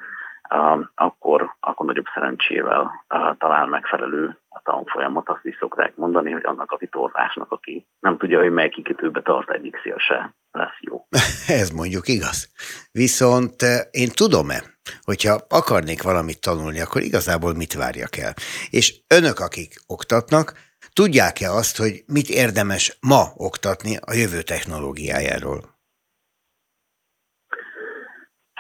akkor, 0.96 1.56
akkor 1.60 1.86
nagyobb 1.86 2.06
szerencsével 2.14 3.06
talál 3.38 3.66
megfelelő 3.66 4.38
a 4.50 4.62
tanfolyamot. 4.64 5.30
Azt 5.30 5.46
is 5.46 5.56
szokták 5.60 5.96
mondani, 5.96 6.32
hogy 6.32 6.46
annak 6.46 6.72
a 6.72 6.78
vitorlásnak, 6.78 7.52
aki 7.52 7.88
nem 8.00 8.18
tudja, 8.18 8.40
hogy 8.40 8.52
mely 8.52 8.70
kikötőbe 8.70 9.22
tart 9.22 9.50
egyik 9.50 9.80
szél 9.84 9.98
se 9.98 10.34
lesz 10.52 10.80
jó. 10.80 11.06
Ez 11.62 11.70
mondjuk 11.70 12.08
igaz. 12.08 12.50
Viszont 12.92 13.62
én 13.92 14.10
tudom-e, 14.16 14.64
hogyha 15.02 15.40
akarnék 15.50 16.04
valamit 16.04 16.42
tanulni, 16.42 16.82
akkor 16.82 17.02
igazából 17.02 17.54
mit 17.54 17.74
várjak 17.74 18.18
el? 18.18 18.34
És 18.70 18.94
önök, 19.08 19.40
akik 19.40 19.74
oktatnak, 19.88 20.54
tudják-e 20.94 21.52
azt, 21.52 21.78
hogy 21.78 22.04
mit 22.08 22.30
érdemes 22.30 22.98
ma 23.02 23.24
oktatni 23.36 23.98
a 24.06 24.14
jövő 24.14 24.42
technológiájáról? 24.42 25.73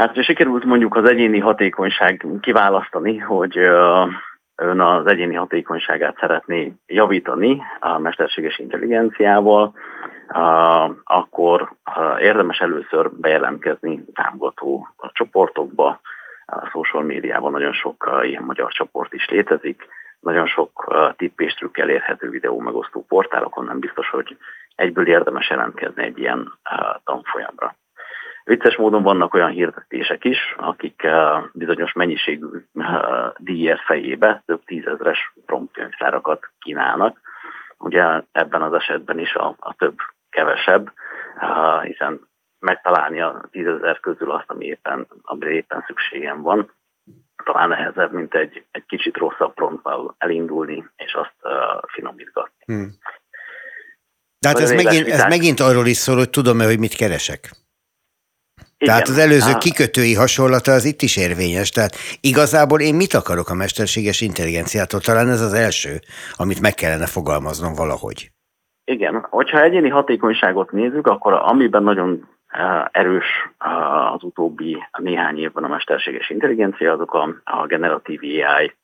Hát, 0.03 0.23
sikerült 0.23 0.63
mondjuk 0.63 0.95
az 0.95 1.09
egyéni 1.09 1.39
hatékonyság 1.39 2.25
kiválasztani, 2.41 3.17
hogy 3.17 3.57
ön 4.55 4.79
az 4.79 5.05
egyéni 5.07 5.35
hatékonyságát 5.35 6.17
szeretné 6.19 6.73
javítani 6.87 7.61
a 7.79 7.97
mesterséges 7.97 8.57
intelligenciával, 8.57 9.73
akkor 11.03 11.73
érdemes 12.19 12.59
először 12.59 13.11
bejelentkezni 13.11 14.03
támogató 14.13 14.87
csoportokba. 15.11 15.99
A 16.45 16.67
social 16.67 17.03
médiában 17.03 17.51
nagyon 17.51 17.73
sok 17.73 18.19
ilyen 18.23 18.43
magyar 18.43 18.71
csoport 18.71 19.13
is 19.13 19.29
létezik, 19.29 19.87
nagyon 20.19 20.47
sok 20.47 20.93
tipp 21.17 21.39
és 21.39 21.53
trükk 21.53 21.77
elérhető 21.77 22.29
videó 22.29 22.59
megosztó 22.59 23.05
portálokon, 23.07 23.65
nem 23.65 23.79
biztos, 23.79 24.09
hogy 24.09 24.37
egyből 24.75 25.07
érdemes 25.07 25.49
jelentkezni 25.49 26.03
egy 26.03 26.17
ilyen 26.17 26.53
tanfolyamra. 27.03 27.75
Vicces 28.43 28.75
módon 28.75 29.03
vannak 29.03 29.33
olyan 29.33 29.49
hirdetések 29.49 30.23
is, 30.23 30.55
akik 30.57 31.07
bizonyos 31.53 31.93
mennyiségű 31.93 32.47
díjért 33.37 33.81
fejébe 33.81 34.43
több 34.45 34.63
tízezres 34.65 35.33
promptkönyvtárakat 35.45 36.49
kínálnak. 36.59 37.21
Ugye 37.77 38.21
ebben 38.31 38.61
az 38.61 38.73
esetben 38.73 39.19
is 39.19 39.33
a, 39.33 39.55
a 39.59 39.73
több 39.73 39.97
kevesebb, 40.29 40.91
hiszen 41.83 42.27
megtalálni 42.59 43.21
a 43.21 43.47
tízezer 43.51 43.99
közül 43.99 44.31
azt, 44.31 44.49
ami 44.49 44.65
éppen, 44.65 45.07
amire 45.21 45.51
éppen 45.51 45.83
szükségem 45.87 46.41
van, 46.41 46.71
talán 47.43 47.69
nehezebb, 47.69 48.11
mint 48.11 48.33
egy, 48.33 48.65
egy 48.71 48.85
kicsit 48.85 49.17
rosszabb 49.17 49.53
promptval 49.53 50.15
elindulni, 50.17 50.85
és 50.95 51.13
azt 51.13 51.35
uh, 51.41 51.51
finomítgatni. 51.87 52.63
Hmm. 52.65 52.91
De 54.39 54.47
hát 54.47 54.59
ez 54.59 54.71
megint, 54.71 55.07
ez 55.07 55.27
megint 55.27 55.59
arról 55.59 55.85
is 55.85 55.97
szól, 55.97 56.15
hogy 56.15 56.29
tudom-e, 56.29 56.65
hogy 56.65 56.79
mit 56.79 56.95
keresek. 56.95 57.49
Igen. 58.83 58.95
Tehát 58.95 59.07
az 59.07 59.17
előző 59.17 59.53
kikötői 59.57 60.15
hasonlata 60.15 60.71
az 60.71 60.85
itt 60.85 61.01
is 61.01 61.17
érvényes. 61.17 61.69
Tehát 61.69 61.93
igazából 62.21 62.79
én 62.79 62.95
mit 62.95 63.13
akarok 63.13 63.49
a 63.49 63.53
mesterséges 63.53 64.21
intelligenciától? 64.21 64.99
Talán 64.99 65.29
ez 65.29 65.41
az 65.41 65.53
első, 65.53 65.99
amit 66.35 66.61
meg 66.61 66.73
kellene 66.73 67.05
fogalmaznom 67.05 67.73
valahogy. 67.73 68.31
Igen, 68.85 69.25
hogyha 69.29 69.61
egyéni 69.61 69.89
hatékonyságot 69.89 70.71
nézzük, 70.71 71.07
akkor 71.07 71.33
amiben 71.33 71.83
nagyon 71.83 72.27
erős 72.91 73.25
az 74.13 74.23
utóbbi 74.23 74.83
néhány 74.97 75.37
évben 75.39 75.63
a 75.63 75.67
mesterséges 75.67 76.29
intelligencia, 76.29 76.93
azok 76.93 77.13
a, 77.13 77.35
a 77.43 77.65
generatív 77.65 78.19
AI 78.21 78.75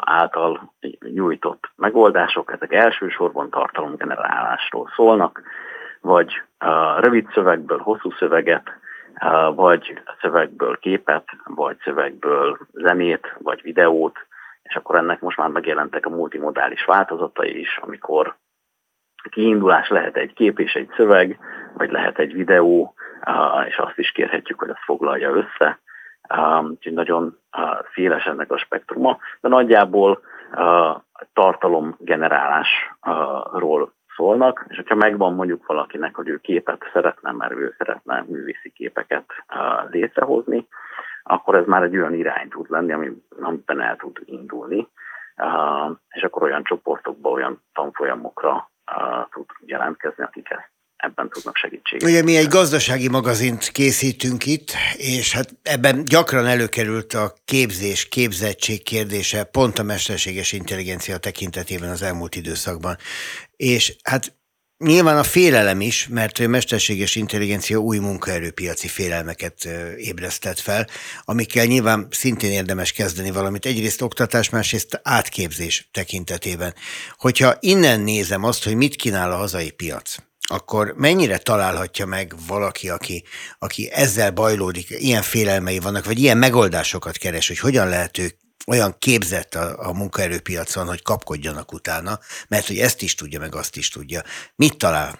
által 0.00 0.72
nyújtott 1.14 1.70
megoldások, 1.76 2.52
ezek 2.52 2.72
elsősorban 2.72 3.50
tartalomgenerálásról 3.50 4.92
szólnak, 4.96 5.42
vagy 6.00 6.42
rövid 7.00 7.28
szövegből 7.34 7.78
hosszú 7.78 8.10
szöveget, 8.18 8.80
vagy 9.54 10.00
szövegből 10.20 10.78
képet, 10.78 11.24
vagy 11.44 11.76
szövegből 11.84 12.58
zenét, 12.72 13.36
vagy 13.38 13.62
videót, 13.62 14.18
és 14.62 14.76
akkor 14.76 14.96
ennek 14.96 15.20
most 15.20 15.36
már 15.36 15.48
megjelentek 15.48 16.06
a 16.06 16.10
multimodális 16.10 16.84
változatai 16.84 17.60
is, 17.60 17.78
amikor 17.82 18.36
kiindulás 19.30 19.88
lehet 19.88 20.16
egy 20.16 20.32
kép 20.32 20.58
és 20.58 20.74
egy 20.74 20.90
szöveg, 20.96 21.38
vagy 21.74 21.90
lehet 21.90 22.18
egy 22.18 22.32
videó, 22.32 22.94
és 23.66 23.76
azt 23.76 23.98
is 23.98 24.12
kérhetjük, 24.12 24.58
hogy 24.58 24.70
ezt 24.70 24.84
foglalja 24.84 25.30
össze. 25.30 25.80
Úgyhogy 26.62 26.92
nagyon 26.92 27.38
széles 27.94 28.24
ennek 28.24 28.52
a 28.52 28.58
spektruma, 28.58 29.18
de 29.40 29.48
nagyjából 29.48 30.22
tartalomgenerálásról 31.32 33.92
szólnak, 34.16 34.64
és 34.68 34.76
hogyha 34.76 34.94
megvan 34.94 35.34
mondjuk 35.34 35.66
valakinek, 35.66 36.14
hogy 36.14 36.28
ő 36.28 36.38
képet 36.38 36.90
szeretne, 36.92 37.32
mert 37.32 37.52
ő 37.52 37.74
szeretne 37.78 38.24
művészi 38.28 38.70
képeket 38.70 39.24
létrehozni, 39.90 40.68
akkor 41.22 41.54
ez 41.54 41.66
már 41.66 41.82
egy 41.82 41.96
olyan 41.96 42.14
irány 42.14 42.48
tud 42.48 42.70
lenni, 42.70 43.12
amiben 43.40 43.80
el 43.80 43.96
tud 43.96 44.18
indulni, 44.24 44.88
és 46.08 46.22
akkor 46.22 46.42
olyan 46.42 46.64
csoportokba, 46.64 47.30
olyan 47.30 47.62
tanfolyamokra 47.72 48.70
tud 49.30 49.46
jelentkezni, 49.60 50.24
akik 50.24 50.50
ezt 50.50 50.71
ebben 51.02 51.28
tudnak 51.28 51.56
segítséget. 51.56 52.08
Ugye 52.08 52.22
mi 52.22 52.36
egy 52.36 52.48
gazdasági 52.48 53.08
magazint 53.08 53.68
készítünk 53.68 54.46
itt, 54.46 54.72
és 54.96 55.32
hát 55.32 55.54
ebben 55.62 56.04
gyakran 56.04 56.46
előkerült 56.46 57.14
a 57.14 57.34
képzés, 57.44 58.08
képzettség 58.08 58.82
kérdése, 58.82 59.44
pont 59.44 59.78
a 59.78 59.82
mesterséges 59.82 60.52
intelligencia 60.52 61.16
tekintetében 61.16 61.90
az 61.90 62.02
elmúlt 62.02 62.36
időszakban. 62.36 62.96
És 63.56 63.96
hát 64.02 64.36
Nyilván 64.84 65.18
a 65.18 65.22
félelem 65.22 65.80
is, 65.80 66.08
mert 66.08 66.38
a 66.38 66.48
mesterséges 66.48 67.16
intelligencia 67.16 67.78
új 67.78 67.98
munkaerőpiaci 67.98 68.88
félelmeket 68.88 69.64
ébresztett 69.96 70.58
fel, 70.58 70.86
amikkel 71.24 71.64
nyilván 71.64 72.06
szintén 72.10 72.50
érdemes 72.50 72.92
kezdeni 72.92 73.30
valamit. 73.30 73.66
Egyrészt 73.66 74.02
oktatás, 74.02 74.50
másrészt 74.50 75.00
átképzés 75.02 75.88
tekintetében. 75.92 76.74
Hogyha 77.16 77.54
innen 77.60 78.00
nézem 78.00 78.44
azt, 78.44 78.64
hogy 78.64 78.74
mit 78.74 78.96
kínál 78.96 79.32
a 79.32 79.36
hazai 79.36 79.70
piac, 79.70 80.16
akkor 80.50 80.94
mennyire 80.96 81.38
találhatja 81.38 82.06
meg 82.06 82.32
valaki, 82.48 82.88
aki, 82.88 83.22
aki 83.58 83.90
ezzel 83.92 84.32
bajlódik, 84.32 84.90
ilyen 84.90 85.22
félelmei 85.22 85.78
vannak, 85.78 86.04
vagy 86.04 86.18
ilyen 86.18 86.38
megoldásokat 86.38 87.16
keres, 87.16 87.48
hogy 87.48 87.58
hogyan 87.58 87.88
lehet 87.88 88.18
ők 88.18 88.34
olyan 88.66 88.92
képzett 88.98 89.54
a, 89.54 89.88
a 89.88 89.92
munkaerőpiacon, 89.92 90.86
hogy 90.86 91.02
kapkodjanak 91.02 91.72
utána, 91.72 92.12
mert 92.48 92.66
hogy 92.66 92.76
ezt 92.78 93.02
is 93.02 93.14
tudja, 93.14 93.38
meg 93.40 93.54
azt 93.54 93.76
is 93.76 93.88
tudja. 93.90 94.20
Mit 94.56 94.78
talál? 94.78 95.12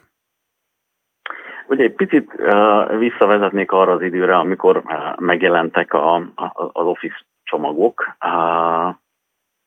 Ugye 1.67 1.85
egy 1.85 1.95
picit 1.95 2.33
uh, 2.37 2.99
visszavezetnék 2.99 3.71
arra 3.73 3.93
az 3.93 4.03
időre, 4.03 4.37
amikor 4.37 4.77
uh, 4.77 5.19
megjelentek 5.19 5.93
a, 5.93 6.15
a, 6.15 6.71
az 6.73 6.87
Office 6.87 7.25
csomagok. 7.43 8.17
Uh, 8.25 8.95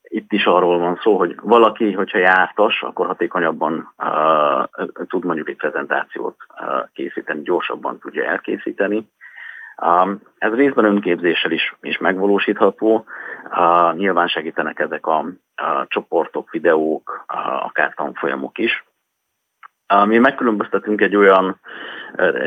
itt 0.08 0.32
is 0.32 0.44
arról 0.44 0.78
van 0.78 0.98
szó, 1.02 1.16
hogy 1.16 1.36
valaki, 1.42 1.92
hogyha 1.92 2.18
jártas, 2.18 2.82
akkor 2.82 3.06
hatékonyabban 3.06 3.92
uh, 3.98 5.06
tud 5.08 5.24
mondjuk 5.24 5.48
egy 5.48 5.56
prezentációt 5.56 6.36
uh, 6.60 6.88
készíteni, 6.92 7.42
gyorsabban 7.42 7.98
tudja 7.98 8.24
elkészíteni. 8.24 9.08
Um, 9.82 10.20
ez 10.38 10.52
részben 10.52 10.84
önképzéssel 10.84 11.50
is, 11.50 11.76
is 11.80 11.98
megvalósítható. 11.98 13.04
Uh, 13.50 13.94
nyilván 13.94 14.28
segítenek 14.28 14.78
ezek 14.78 15.06
a, 15.06 15.18
a 15.54 15.86
csoportok, 15.88 16.50
videók, 16.50 17.24
uh, 17.34 17.64
akár 17.64 17.94
tanfolyamok 17.94 18.58
is. 18.58 18.85
Mi 20.06 20.18
megkülönböztetünk 20.18 21.00
egy 21.00 21.16
olyan 21.16 21.60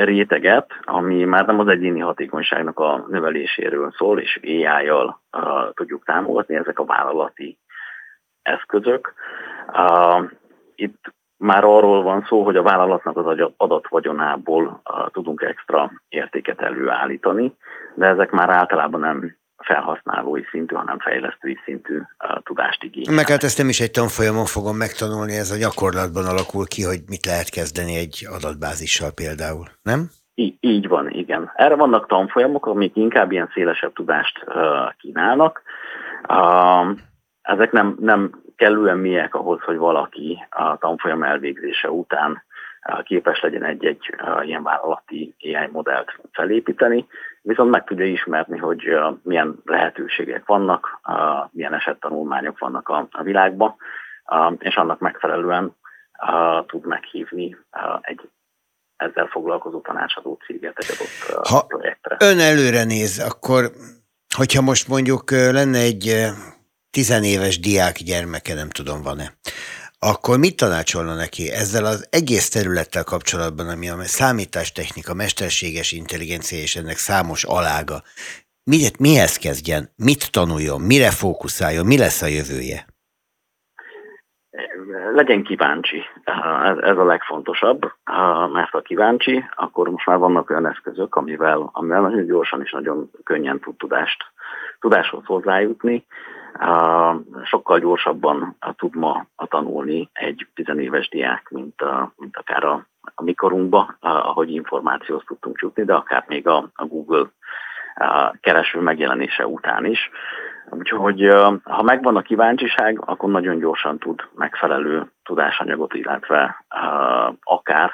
réteget, 0.04 0.72
ami 0.84 1.24
már 1.24 1.46
nem 1.46 1.60
az 1.60 1.68
egyéni 1.68 2.00
hatékonyságnak 2.00 2.80
a 2.80 3.06
növeléséről 3.10 3.92
szól, 3.98 4.20
és 4.20 4.40
AI-jal 4.44 5.22
tudjuk 5.74 6.06
támogatni, 6.06 6.56
ezek 6.56 6.80
a 6.80 6.86
vállalati 6.86 7.58
eszközök. 8.42 9.14
Itt 10.76 11.14
már 11.38 11.64
arról 11.64 12.04
van 12.04 12.26
szó, 12.28 12.44
hogy 12.44 12.56
a 12.56 12.64
vállalatnak 12.64 13.18
az 13.18 13.52
adatvagyonából 13.58 14.82
tudunk 15.12 15.42
extra 15.42 15.92
értéket 16.10 16.62
előállítani, 16.62 17.56
de 17.96 18.06
ezek 18.06 18.32
már 18.32 18.50
általában 18.50 19.00
nem 19.00 19.38
felhasználói 19.60 20.44
szintű, 20.52 20.76
hanem 20.76 21.00
fejlesztői 21.00 21.58
szintű 21.66 21.98
uh, 21.98 22.42
tudást 22.44 22.84
igényel. 22.84 23.16
Meg 23.16 23.28
hát 23.28 23.44
ezt 23.44 23.58
nem 23.58 23.70
is 23.70 23.80
egy 23.80 23.92
tanfolyamon 23.92 24.46
fogom 24.46 24.78
megtanulni, 24.78 25.36
ez 25.38 25.52
a 25.52 25.58
gyakorlatban 25.58 26.26
alakul 26.26 26.66
ki, 26.68 26.84
hogy 26.84 27.00
mit 27.08 27.26
lehet 27.26 27.50
kezdeni 27.50 27.96
egy 27.96 28.28
adatbázissal 28.38 29.12
például, 29.12 29.66
nem? 29.82 30.10
Így, 30.34 30.58
így 30.60 30.88
van, 30.88 31.10
igen. 31.10 31.52
Erre 31.56 31.76
vannak 31.76 32.08
tanfolyamok, 32.08 32.66
amik 32.66 32.96
inkább 32.96 33.32
ilyen 33.32 33.50
szélesebb 33.54 33.94
tudást 33.94 34.44
uh, 34.46 34.56
kínálnak. 34.98 35.62
Uh, 36.28 36.98
ezek 37.42 37.72
nem, 37.72 37.96
nem 38.00 38.42
kellően 38.56 38.98
miek 38.98 39.36
ahhoz, 39.36 39.62
hogy 39.62 39.78
valaki 39.78 40.38
a 40.50 40.78
tanfolyam 40.78 41.24
elvégzése 41.24 41.92
után 41.92 42.44
képes 43.04 43.42
legyen 43.42 43.64
egy-egy 43.64 44.16
ilyen 44.42 44.64
vállalati 44.64 45.36
AI 45.40 45.68
modellt 45.72 46.20
felépíteni, 46.32 47.08
viszont 47.42 47.70
meg 47.70 47.84
tudja 47.84 48.06
ismerni, 48.06 48.58
hogy 48.58 48.84
milyen 49.24 49.56
lehetőségek 49.66 50.46
vannak, 50.46 51.00
milyen 51.52 51.74
esettanulmányok 51.74 52.60
vannak 52.60 52.90
a 52.90 53.24
világban, 53.24 53.76
és 54.58 54.76
annak 54.76 55.00
megfelelően 55.00 55.76
tud 56.68 56.86
meghívni 56.86 57.58
egy 58.02 58.30
ezzel 58.96 59.26
foglalkozó 59.26 59.82
tanácsadó 59.82 60.40
céget 60.46 60.78
egy 60.78 60.96
adott 60.96 61.48
ha 61.48 61.66
projektre. 61.66 62.18
ön 62.20 62.40
előre 62.40 62.84
néz, 62.84 63.20
akkor 63.20 63.72
hogyha 64.36 64.62
most 64.62 64.88
mondjuk 64.88 65.32
lenne 65.32 65.80
egy 65.80 66.26
tizenéves 66.90 67.60
diák 67.60 67.96
gyermeke, 67.96 68.54
nem 68.54 68.70
tudom, 68.70 69.02
van-e, 69.02 69.34
akkor 70.00 70.38
mit 70.38 70.56
tanácsolna 70.56 71.16
neki 71.16 71.52
ezzel 71.52 71.86
az 71.86 72.08
egész 72.12 72.50
területtel 72.50 73.04
kapcsolatban, 73.04 73.70
ami 73.70 73.90
a 73.90 73.96
számítástechnika, 74.04 75.14
mesterséges 75.14 75.92
intelligencia 75.92 76.60
és 76.60 76.76
ennek 76.76 76.98
számos 76.98 77.44
alága? 77.44 78.02
Miért, 78.64 79.00
mihez 79.00 79.38
kezdjen? 79.38 79.90
Mit 79.96 80.32
tanuljon? 80.32 80.82
Mire 80.82 81.12
fókuszáljon? 81.12 81.86
Mi 81.86 81.98
lesz 81.98 82.22
a 82.22 82.28
jövője? 82.28 82.86
Legyen 85.14 85.44
kíváncsi. 85.44 86.02
Ez 86.82 86.98
a 86.98 87.06
legfontosabb, 87.06 87.82
mert 88.54 88.70
ha 88.70 88.82
kíváncsi, 88.82 89.44
akkor 89.56 89.90
most 89.90 90.06
már 90.06 90.18
vannak 90.18 90.50
olyan 90.50 90.68
eszközök, 90.68 91.16
amivel, 91.16 91.70
amivel 91.74 92.02
nagyon 92.02 92.26
gyorsan 92.26 92.62
és 92.62 92.72
nagyon 92.72 93.12
könnyen 93.24 93.60
tud 93.60 93.76
tudást, 93.76 94.24
tudáshoz 94.80 95.26
hozzájutni 95.26 96.06
sokkal 97.44 97.80
gyorsabban 97.80 98.58
tud 98.76 98.96
ma 98.96 99.26
tanulni 99.48 100.10
egy 100.14 100.48
tizenéves 100.54 101.10
diák, 101.10 101.50
mint, 101.50 101.82
a, 101.82 102.14
mint 102.18 102.38
akár 102.38 102.64
a, 102.64 102.86
a 103.16 103.24
mikorunkba, 103.24 103.96
ahogy 104.00 104.52
információt 104.52 105.26
tudtunk 105.26 105.60
jutni, 105.62 105.84
de 105.84 105.94
akár 105.94 106.24
még 106.28 106.48
a, 106.48 106.70
a 106.74 106.86
Google 106.86 107.30
kereső 108.42 108.80
megjelenése 108.80 109.48
után 109.48 109.86
is. 109.86 110.10
Úgyhogy 110.70 111.28
ha 111.64 111.82
megvan 111.82 112.16
a 112.16 112.22
kíváncsiság, 112.22 113.02
akkor 113.06 113.30
nagyon 113.30 113.60
gyorsan 113.60 113.98
tud 113.98 114.28
megfelelő 114.36 115.12
tudásanyagot, 115.24 115.94
illetve 115.94 116.66
akár 117.44 117.92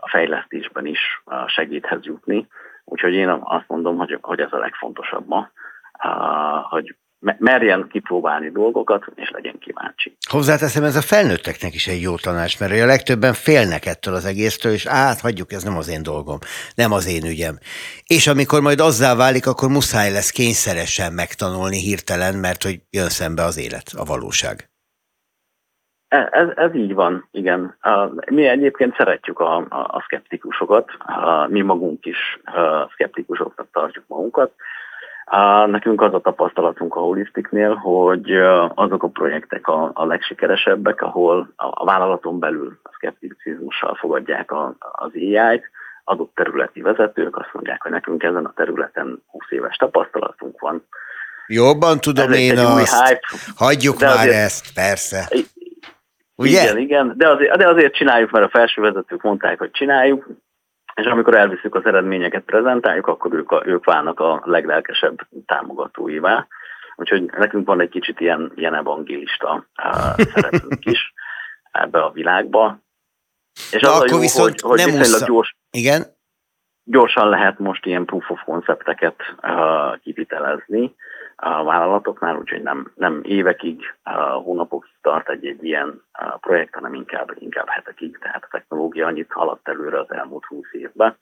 a 0.00 0.08
fejlesztésben 0.08 0.86
is 0.86 1.22
segíthez 1.46 1.98
jutni. 2.02 2.48
Úgyhogy 2.84 3.12
én 3.12 3.28
azt 3.28 3.68
mondom, 3.68 3.96
hogy, 3.96 4.18
hogy 4.20 4.40
ez 4.40 4.52
a 4.52 4.58
legfontosabb 4.58 5.26
ma, 5.26 5.48
hogy 6.68 6.96
merjen 7.38 7.88
kipróbálni 7.90 8.50
dolgokat, 8.50 9.04
és 9.14 9.30
legyen 9.30 9.58
kíváncsi. 9.58 10.16
Hozzáteszem, 10.28 10.84
ez 10.84 10.96
a 10.96 11.00
felnőtteknek 11.00 11.74
is 11.74 11.86
egy 11.86 12.00
jó 12.00 12.16
tanács, 12.16 12.60
mert 12.60 12.72
a 12.72 12.86
legtöbben 12.86 13.32
félnek 13.32 13.86
ettől 13.86 14.14
az 14.14 14.24
egésztől, 14.24 14.72
és 14.72 14.86
át, 14.86 15.20
hagyjuk, 15.20 15.52
ez 15.52 15.62
nem 15.62 15.76
az 15.76 15.88
én 15.90 16.02
dolgom, 16.02 16.38
nem 16.74 16.92
az 16.92 17.08
én 17.08 17.24
ügyem. 17.30 17.58
És 18.06 18.26
amikor 18.26 18.60
majd 18.60 18.80
azzá 18.80 19.14
válik, 19.14 19.46
akkor 19.46 19.68
muszáj 19.68 20.10
lesz 20.12 20.30
kényszeresen 20.30 21.12
megtanulni 21.12 21.78
hirtelen, 21.78 22.34
mert 22.34 22.62
hogy 22.62 22.80
jön 22.90 23.08
szembe 23.08 23.42
az 23.42 23.58
élet, 23.58 23.92
a 23.96 24.04
valóság. 24.04 24.68
E, 26.08 26.28
ez, 26.32 26.48
ez 26.56 26.74
így 26.74 26.94
van, 26.94 27.28
igen. 27.30 27.78
Mi 28.30 28.46
egyébként 28.46 28.96
szeretjük 28.96 29.38
a, 29.38 29.56
a, 29.56 29.66
a 29.68 30.02
szkeptikusokat, 30.04 30.90
mi 31.48 31.60
magunk 31.60 32.06
is 32.06 32.40
szkeptikusoknak 32.92 33.68
tartjuk 33.72 34.04
magunkat, 34.06 34.52
Nekünk 35.66 36.00
az 36.00 36.14
a 36.14 36.20
tapasztalatunk 36.20 36.94
a 36.94 37.00
Holistiknél, 37.00 37.74
hogy 37.74 38.30
azok 38.74 39.02
a 39.02 39.08
projektek 39.08 39.66
a, 39.66 39.90
a 39.94 40.04
legsikeresebbek, 40.04 41.02
ahol 41.02 41.52
a 41.56 41.84
vállalaton 41.84 42.38
belül 42.38 42.78
a 42.82 42.90
szkepticizmussal 42.92 43.94
fogadják 43.94 44.50
a, 44.50 44.76
az 44.78 45.10
AI-t, 45.14 45.70
adott 46.04 46.34
területi 46.34 46.80
vezetők 46.80 47.36
azt 47.36 47.50
mondják, 47.52 47.82
hogy 47.82 47.90
nekünk 47.90 48.22
ezen 48.22 48.44
a 48.44 48.52
területen 48.56 49.22
20 49.26 49.42
éves 49.48 49.76
tapasztalatunk 49.76 50.60
van. 50.60 50.86
Jobban 51.46 52.00
tudom 52.00 52.32
Ez 52.32 52.38
én 52.38 52.58
azt. 52.58 53.06
Hype, 53.06 53.26
Hagyjuk 53.56 54.00
már 54.00 54.16
azért, 54.16 54.34
ezt, 54.34 54.74
persze. 54.74 55.28
Ugye? 56.36 56.62
Igen, 56.62 56.78
igen, 56.78 57.14
de 57.16 57.28
azért, 57.28 57.56
de 57.56 57.68
azért 57.68 57.94
csináljuk, 57.94 58.30
mert 58.30 58.44
a 58.44 58.48
felső 58.58 58.82
vezetők 58.82 59.22
mondták, 59.22 59.58
hogy 59.58 59.70
csináljuk, 59.70 60.26
és 60.94 61.06
amikor 61.06 61.34
elviszük 61.34 61.74
az 61.74 61.84
eredményeket, 61.84 62.42
prezentáljuk, 62.44 63.06
akkor 63.06 63.32
ők, 63.32 63.50
a, 63.50 63.62
ők 63.66 63.84
válnak 63.84 64.20
a 64.20 64.42
leglelkesebb 64.44 65.18
támogatóivá. 65.46 66.46
Úgyhogy 66.96 67.22
nekünk 67.22 67.66
van 67.66 67.80
egy 67.80 67.88
kicsit 67.88 68.20
ilyen, 68.20 68.52
ilyen 68.54 68.74
evangélista 68.74 69.66
szerepünk 70.34 70.84
is 70.84 71.12
ebbe 71.72 72.02
a 72.02 72.10
világba. 72.10 72.78
És 73.70 73.80
Na, 73.80 73.88
az 73.88 73.94
akkor 73.94 74.10
a 74.10 74.14
jó, 74.14 74.20
viszont 74.20 74.60
hogy, 74.60 74.70
hogy 74.70 74.78
nem 74.78 74.98
viszonylag 74.98 75.28
gyors, 75.28 75.56
Igen? 75.70 76.02
gyorsan 76.84 77.28
lehet 77.28 77.58
most 77.58 77.86
ilyen 77.86 78.04
proof 78.04 78.30
of 78.30 78.42
concepteket 78.44 79.14
uh, 79.42 79.98
kivitelezni, 80.00 80.94
a 81.36 81.64
vállalatoknál, 81.64 82.36
úgyhogy 82.36 82.62
nem, 82.62 82.92
nem 82.94 83.20
évekig, 83.22 83.94
hónapokig 84.44 84.92
tart 85.02 85.28
egy, 85.28 85.46
egy 85.46 85.64
ilyen 85.64 86.02
projekt, 86.40 86.74
hanem 86.74 86.94
inkább, 86.94 87.36
inkább 87.38 87.68
hetekig, 87.68 88.18
tehát 88.18 88.44
a 88.44 88.48
technológia 88.50 89.06
annyit 89.06 89.32
haladt 89.32 89.68
előre 89.68 90.00
az 90.00 90.12
elmúlt 90.12 90.44
húsz 90.44 90.72
évben, 90.72 91.16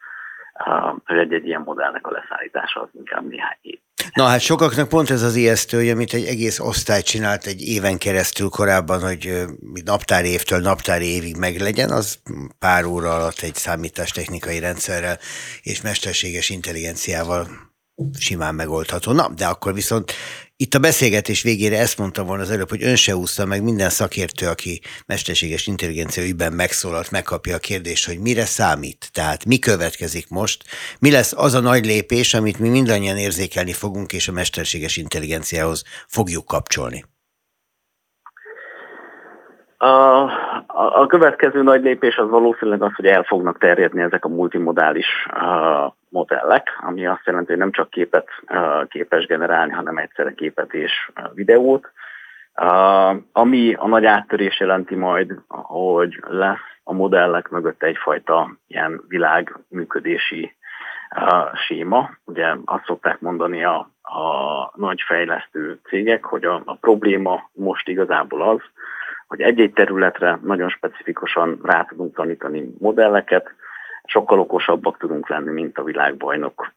hogy 1.07 1.17
egy-egy 1.17 1.47
ilyen 1.47 1.63
modellnek 1.65 2.07
a 2.07 2.11
leszállítása 2.11 2.81
az 2.81 2.89
inkább 2.93 3.29
néhány 3.29 3.59
év. 3.61 3.79
Na 4.15 4.25
hát 4.25 4.41
sokaknak 4.41 4.89
pont 4.89 5.11
ez 5.11 5.23
az 5.23 5.37
ijesztő, 5.37 5.77
hogy 5.77 5.89
amit 5.89 6.13
egy 6.13 6.25
egész 6.25 6.61
osztály 6.61 7.03
csinált 7.03 7.47
egy 7.47 7.61
éven 7.61 7.99
keresztül 7.99 8.49
korábban, 8.49 9.01
hogy 9.01 9.45
naptári 9.85 10.29
évtől 10.29 10.61
naptári 10.61 11.15
évig 11.15 11.37
meglegyen, 11.37 11.91
az 11.91 12.23
pár 12.59 12.85
óra 12.85 13.15
alatt 13.15 13.41
egy 13.41 13.55
számítástechnikai 13.55 14.59
rendszerrel 14.59 15.19
és 15.63 15.83
mesterséges 15.83 16.51
intelligenciával 16.51 17.47
simán 18.19 18.55
megoldható. 18.55 19.13
Na, 19.13 19.29
de 19.29 19.47
akkor 19.47 19.75
viszont 19.75 20.13
itt 20.57 20.75
a 20.75 20.79
beszélgetés 20.79 21.43
végére 21.43 21.79
ezt 21.79 21.99
mondtam 21.99 22.27
volna 22.27 22.43
az 22.43 22.51
előbb, 22.51 22.69
hogy 22.69 22.83
ön 22.83 22.97
se 22.97 23.17
úszta 23.17 23.45
meg 23.45 23.63
minden 23.63 23.91
szakértő, 23.91 24.47
aki 24.47 24.81
mesterséges 25.07 25.67
intelligencia 25.67 26.25
ügyben 26.25 26.53
megszólalt, 26.53 27.11
megkapja 27.11 27.55
a 27.55 27.59
kérdést, 27.59 28.07
hogy 28.07 28.19
mire 28.19 28.45
számít, 28.45 29.11
tehát 29.13 29.45
mi 29.45 29.59
következik 29.59 30.29
most, 30.29 30.65
mi 30.99 31.11
lesz 31.11 31.33
az 31.37 31.55
a 31.55 31.61
nagy 31.61 31.85
lépés, 31.85 32.35
amit 32.35 32.59
mi 32.59 32.69
mindannyian 32.69 33.17
érzékelni 33.17 33.73
fogunk, 33.73 34.13
és 34.13 34.29
a 34.29 34.33
mesterséges 34.33 34.97
intelligenciához 34.97 35.83
fogjuk 36.07 36.47
kapcsolni. 36.47 37.05
A, 40.75 41.07
következő 41.07 41.63
nagy 41.63 41.83
lépés 41.83 42.17
az 42.17 42.29
valószínűleg 42.29 42.83
az, 42.83 42.95
hogy 42.95 43.07
el 43.07 43.23
fognak 43.23 43.59
terjedni 43.59 44.03
ezek 44.03 44.25
a 44.25 44.29
multimodális 44.29 45.27
uh, 45.35 45.93
modellek, 46.09 46.69
ami 46.81 47.07
azt 47.07 47.27
jelenti, 47.27 47.51
hogy 47.51 47.59
nem 47.59 47.71
csak 47.71 47.91
képet 47.91 48.29
uh, 48.49 48.89
képes 48.89 49.27
generálni, 49.27 49.73
hanem 49.73 49.97
egyszerre 49.97 50.33
képet 50.35 50.73
és 50.75 50.93
uh, 51.17 51.35
videót. 51.35 51.91
Ami 53.33 53.75
a 53.75 53.87
nagy 53.87 54.05
áttörés 54.05 54.61
jelenti 54.61 54.95
majd, 54.95 55.35
hogy 55.49 56.23
lesz 56.29 56.59
a 56.85 56.93
modellek 56.93 57.49
mögött 57.49 57.83
egyfajta 57.83 58.57
ilyen 58.67 59.05
világműködési 59.09 60.57
uh, 61.17 61.55
séma. 61.55 62.11
Ugye 62.25 62.55
azt 62.65 62.85
szokták 62.85 63.21
mondani 63.21 63.65
a, 63.65 63.91
a 64.03 64.73
nagy 64.75 65.03
fejlesztő 65.07 65.81
cégek, 65.89 66.25
hogy 66.25 66.45
a, 66.45 66.63
a 66.65 66.75
probléma 66.75 67.51
most 67.53 67.89
igazából 67.89 68.43
az, 68.43 68.61
hogy 69.33 69.41
egy-egy 69.41 69.73
területre 69.73 70.39
nagyon 70.43 70.69
specifikusan 70.69 71.61
rá 71.63 71.83
tudunk 71.83 72.15
tanítani 72.15 72.75
modelleket, 72.79 73.55
sokkal 74.05 74.41
okosabbak 74.41 74.99
tudunk 74.99 75.29
lenni, 75.29 75.51
mint 75.51 75.79
a 75.79 75.83
világbajnok 75.83 76.73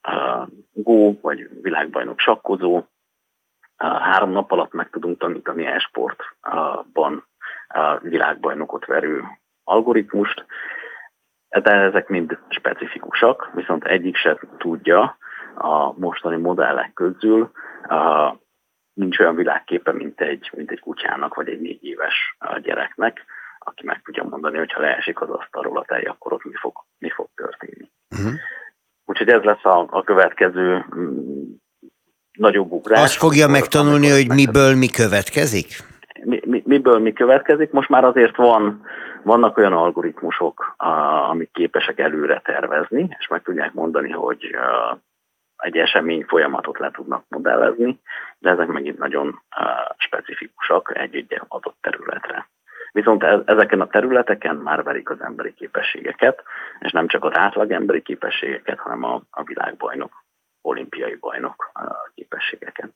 Go, 0.73 1.19
vagy 1.21 1.49
világbajnok 1.61 2.19
sakkozó. 2.19 2.83
Három 3.77 4.31
nap 4.31 4.51
alatt 4.51 4.73
meg 4.73 4.89
tudunk 4.89 5.19
tanítani 5.19 5.65
e-sportban 5.65 7.25
uh, 7.75 8.01
világbajnokot 8.01 8.85
verő 8.85 9.23
algoritmust. 9.63 10.45
De 11.49 11.71
ezek 11.71 12.07
mind 12.07 12.37
specifikusak, 12.49 13.49
viszont 13.53 13.83
egyik 13.83 14.15
se 14.15 14.39
tudja 14.57 15.17
a 15.55 15.99
mostani 15.99 16.37
modellek 16.37 16.93
közül 16.93 17.51
nincs 18.95 19.19
olyan 19.19 19.35
világképe, 19.35 19.91
mint 19.91 20.21
egy, 20.21 20.51
mint 20.55 20.71
egy 20.71 20.79
kutyának, 20.79 21.35
vagy 21.35 21.49
egy 21.49 21.61
négy 21.61 21.83
éves 21.83 22.37
gyereknek, 22.61 23.25
aki 23.59 23.85
meg 23.85 24.01
tudja 24.03 24.23
mondani, 24.23 24.57
hogy 24.57 24.71
ha 24.71 24.81
leesik 24.81 25.21
az 25.21 25.29
asztalról 25.29 25.77
a 25.77 25.85
tej, 25.87 26.03
akkor 26.03 26.33
ott 26.33 26.43
mi 26.43 26.53
fog, 26.53 26.73
mi 26.97 27.09
fog 27.09 27.27
történni. 27.35 27.89
Uh-huh. 28.09 28.33
Úgyhogy 29.05 29.29
ez 29.29 29.41
lesz 29.41 29.65
a, 29.65 29.87
a 29.89 30.03
következő 30.03 30.85
mm, 30.95 31.43
nagyobb 32.31 32.71
ugrás. 32.71 33.03
Azt 33.03 33.17
fogja 33.17 33.47
megtanulni, 33.47 34.09
hogy 34.09 34.27
miből 34.29 34.75
mi 34.75 34.87
következik? 34.87 35.67
Mi, 36.23 36.41
mi, 36.45 36.63
miből 36.65 36.99
mi 36.99 37.13
következik. 37.13 37.71
Most 37.71 37.89
már 37.89 38.03
azért 38.03 38.35
van 38.35 38.85
Vannak 39.25 39.57
olyan 39.57 39.73
algoritmusok, 39.73 40.75
amik 41.29 41.51
képesek 41.51 41.99
előre 41.99 42.41
tervezni, 42.43 43.15
és 43.19 43.27
meg 43.27 43.41
tudják 43.41 43.73
mondani, 43.73 44.11
hogy 44.11 44.55
egy 45.57 45.77
esemény 45.77 46.25
folyamatot 46.27 46.77
le 46.77 46.91
tudnak 46.91 47.25
modellezni, 47.27 47.99
de 48.37 48.49
ezek 48.49 48.67
megint 48.67 48.97
nagyon 48.97 49.41
specifikusak 49.97 50.91
egy-egy 50.97 51.41
adott 51.47 51.77
területre. 51.81 52.49
Viszont 52.91 53.23
ezeken 53.23 53.81
a 53.81 53.87
területeken 53.87 54.55
már 54.55 54.83
verik 54.83 55.09
az 55.09 55.21
emberi 55.21 55.53
képességeket, 55.53 56.43
és 56.79 56.91
nem 56.91 57.07
csak 57.07 57.23
az 57.23 57.37
átlag 57.37 57.71
emberi 57.71 58.01
képességeket, 58.01 58.79
hanem 58.79 59.03
a, 59.03 59.21
a 59.29 59.43
világbajnok, 59.43 60.23
olimpiai 60.61 61.15
bajnok 61.15 61.71
képességeket. 62.13 62.89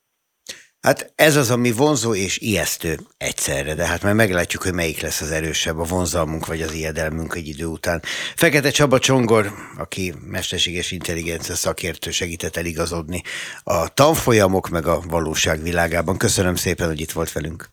Hát 0.80 1.12
ez 1.16 1.36
az, 1.36 1.50
ami 1.50 1.72
vonzó 1.72 2.14
és 2.14 2.38
ijesztő 2.38 2.96
egyszerre, 3.18 3.74
de 3.74 3.86
hát 3.86 4.02
már 4.02 4.14
meglátjuk, 4.14 4.62
hogy 4.62 4.74
melyik 4.74 5.00
lesz 5.00 5.20
az 5.20 5.30
erősebb, 5.30 5.78
a 5.78 5.84
vonzalmunk 5.84 6.46
vagy 6.46 6.62
az 6.62 6.74
ijedelmünk 6.74 7.34
egy 7.34 7.46
idő 7.46 7.64
után. 7.64 8.00
Fekete 8.36 8.70
Csaba 8.70 8.98
Csongor, 8.98 9.46
aki 9.78 10.14
mesterséges 10.26 10.90
intelligencia 10.90 11.54
szakértő 11.54 12.10
segített 12.10 12.56
eligazodni 12.56 13.22
a 13.62 13.88
tanfolyamok 13.94 14.68
meg 14.68 14.86
a 14.86 15.00
valóság 15.08 15.62
világában. 15.62 16.16
Köszönöm 16.16 16.54
szépen, 16.54 16.86
hogy 16.86 17.00
itt 17.00 17.12
volt 17.12 17.32
velünk. 17.32 17.66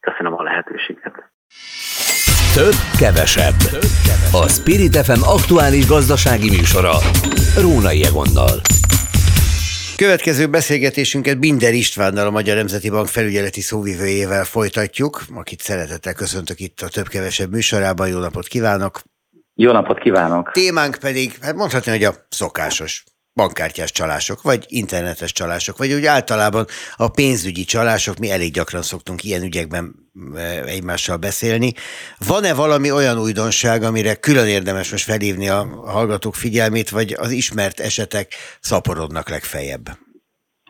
Köszönöm 0.00 0.32
a 0.32 0.42
lehetőséget. 0.42 1.14
Több, 2.54 2.74
kevesebb. 2.98 3.54
A 4.32 4.48
Spirit 4.48 4.96
FM 4.96 5.22
aktuális 5.22 5.86
gazdasági 5.86 6.48
műsora. 6.48 6.92
Rónai 7.60 8.04
Egonnal. 8.04 8.60
Következő 9.96 10.46
beszélgetésünket 10.46 11.38
Binder 11.38 11.72
Istvánnal, 11.72 12.26
a 12.26 12.30
Magyar 12.30 12.56
Nemzeti 12.56 12.90
Bank 12.90 13.06
felügyeleti 13.06 13.60
szóvivőjével 13.60 14.44
folytatjuk, 14.44 15.22
akit 15.34 15.60
szeretettel 15.60 16.14
köszöntök 16.14 16.60
itt 16.60 16.80
a 16.80 16.88
több-kevesebb 16.88 17.50
műsorában. 17.50 18.08
Jó 18.08 18.18
napot 18.18 18.46
kívánok! 18.46 19.00
Jó 19.54 19.72
napot 19.72 19.98
kívánok! 19.98 20.50
Témánk 20.50 20.96
pedig, 21.00 21.38
hát 21.40 21.54
mondhatni, 21.54 21.90
hogy 21.90 22.04
a 22.04 22.14
szokásos 22.28 23.04
bankkártyás 23.34 23.92
csalások, 23.92 24.42
vagy 24.42 24.64
internetes 24.68 25.32
csalások, 25.32 25.76
vagy 25.78 25.92
úgy 25.92 26.06
általában 26.06 26.66
a 26.96 27.08
pénzügyi 27.08 27.64
csalások, 27.64 28.18
mi 28.18 28.30
elég 28.30 28.52
gyakran 28.52 28.82
szoktunk 28.82 29.24
ilyen 29.24 29.42
ügyekben 29.42 30.01
egymással 30.66 31.16
beszélni. 31.16 31.72
Van-e 32.28 32.54
valami 32.54 32.92
olyan 32.92 33.18
újdonság, 33.18 33.82
amire 33.82 34.14
külön 34.14 34.46
érdemes 34.46 34.90
most 34.90 35.04
felhívni 35.04 35.48
a 35.48 35.64
hallgatók 35.86 36.34
figyelmét, 36.34 36.90
vagy 36.90 37.14
az 37.18 37.30
ismert 37.30 37.80
esetek 37.80 38.26
szaporodnak 38.60 39.28
legfeljebb? 39.28 39.84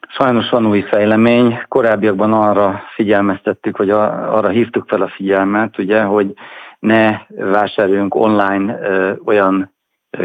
Sajnos 0.09 0.51
van 0.51 0.67
új 0.67 0.81
fejlemény. 0.81 1.59
Korábbiakban 1.69 2.33
arra 2.33 2.83
figyelmeztettük, 2.95 3.77
vagy 3.77 3.91
arra 3.91 4.49
hívtuk 4.49 4.89
fel 4.89 5.03
a 5.03 5.13
figyelmet, 5.17 5.79
ugye, 5.79 6.03
hogy 6.03 6.33
ne 6.79 7.19
vásároljunk 7.29 8.15
online 8.15 8.79
ö, 8.81 9.13
olyan 9.25 9.75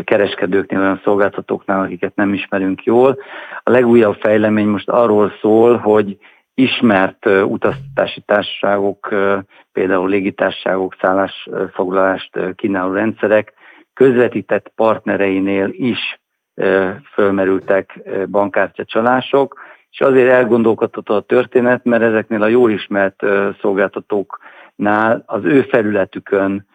kereskedőknél, 0.03 0.79
olyan 0.79 1.01
szolgáltatóknál, 1.03 1.81
akiket 1.81 2.15
nem 2.15 2.33
ismerünk 2.33 2.83
jól. 2.83 3.17
A 3.63 3.71
legújabb 3.71 4.15
fejlemény 4.19 4.67
most 4.67 4.89
arról 4.89 5.31
szól, 5.41 5.77
hogy 5.77 6.17
ismert 6.59 7.25
utaztatási 7.25 8.21
társaságok, 8.21 9.15
például 9.71 10.09
légitársaságok, 10.09 10.95
szállásfoglalást 11.01 12.55
kínáló 12.55 12.93
rendszerek 12.93 13.53
közvetített 13.93 14.71
partnereinél 14.75 15.69
is 15.71 16.19
fölmerültek 17.13 17.99
bankkártya 18.29 18.85
csalások, 18.85 19.59
és 19.91 19.99
azért 19.99 20.29
elgondolkodható 20.29 21.13
a 21.13 21.21
történet, 21.21 21.83
mert 21.83 22.03
ezeknél 22.03 22.41
a 22.41 22.47
jól 22.47 22.71
ismert 22.71 23.23
szolgáltatóknál 23.61 25.23
az 25.25 25.43
ő 25.43 25.61
felületükön 25.61 26.67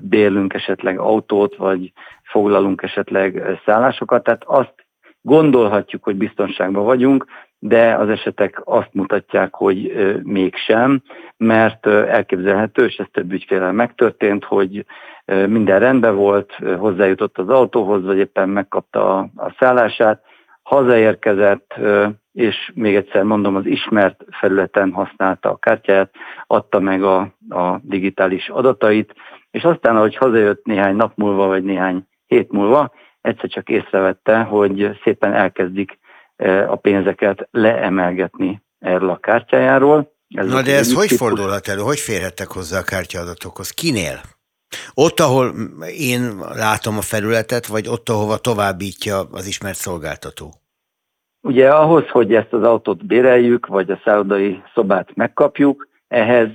bérlünk 0.00 0.54
esetleg 0.54 0.98
autót, 0.98 1.56
vagy 1.56 1.92
foglalunk 2.22 2.82
esetleg 2.82 3.58
szállásokat, 3.64 4.22
tehát 4.22 4.42
azt 4.46 4.74
gondolhatjuk, 5.20 6.04
hogy 6.04 6.16
biztonságban 6.16 6.84
vagyunk, 6.84 7.26
de 7.66 7.94
az 7.94 8.08
esetek 8.08 8.60
azt 8.64 8.88
mutatják, 8.92 9.54
hogy 9.54 9.92
mégsem, 10.22 11.02
mert 11.36 11.86
elképzelhető, 11.86 12.84
és 12.84 12.96
ez 12.96 13.06
több 13.12 13.32
ügyfélel 13.32 13.72
megtörtént, 13.72 14.44
hogy 14.44 14.86
minden 15.46 15.78
rendben 15.78 16.16
volt, 16.16 16.52
hozzájutott 16.78 17.38
az 17.38 17.48
autóhoz, 17.48 18.04
vagy 18.04 18.18
éppen 18.18 18.48
megkapta 18.48 19.18
a 19.18 19.54
szállását, 19.58 20.22
hazaérkezett, 20.62 21.74
és 22.32 22.72
még 22.74 22.94
egyszer 22.94 23.22
mondom, 23.22 23.56
az 23.56 23.66
ismert 23.66 24.24
felületen 24.30 24.92
használta 24.92 25.50
a 25.50 25.56
kártyáját, 25.56 26.14
adta 26.46 26.80
meg 26.80 27.02
a, 27.02 27.18
a 27.48 27.78
digitális 27.82 28.48
adatait, 28.48 29.14
és 29.50 29.62
aztán, 29.62 29.96
ahogy 29.96 30.16
hazajött 30.16 30.64
néhány 30.64 30.96
nap 30.96 31.12
múlva, 31.16 31.46
vagy 31.46 31.64
néhány 31.64 32.06
hét 32.26 32.52
múlva, 32.52 32.92
egyszer 33.20 33.48
csak 33.48 33.68
észrevette, 33.68 34.38
hogy 34.38 34.98
szépen 35.02 35.32
elkezdik 35.32 35.98
a 36.68 36.76
pénzeket 36.76 37.48
leemelgetni 37.50 38.62
erről 38.78 39.10
a 39.10 39.16
kártyájáról. 39.16 40.12
Ez 40.28 40.46
Na 40.46 40.62
de 40.62 40.76
ez 40.76 40.92
hogy 40.92 41.08
típus... 41.08 41.18
fordulhat 41.18 41.68
elő? 41.68 41.80
Hogy 41.80 41.98
férhettek 41.98 42.48
hozzá 42.48 42.78
a 42.78 42.82
kártyaadatokhoz? 42.82 43.70
Kinél? 43.70 44.20
Ott, 44.94 45.20
ahol 45.20 45.52
én 45.98 46.20
látom 46.54 46.96
a 46.96 47.00
felületet, 47.00 47.66
vagy 47.66 47.88
ott, 47.88 48.08
ahova 48.08 48.36
továbbítja 48.36 49.20
az 49.32 49.46
ismert 49.46 49.76
szolgáltató? 49.76 50.54
Ugye 51.40 51.70
ahhoz, 51.70 52.08
hogy 52.08 52.34
ezt 52.34 52.52
az 52.52 52.62
autót 52.62 53.06
béreljük, 53.06 53.66
vagy 53.66 53.90
a 53.90 54.00
szállodai 54.04 54.62
szobát 54.74 55.14
megkapjuk, 55.14 55.88
ehhez 56.08 56.48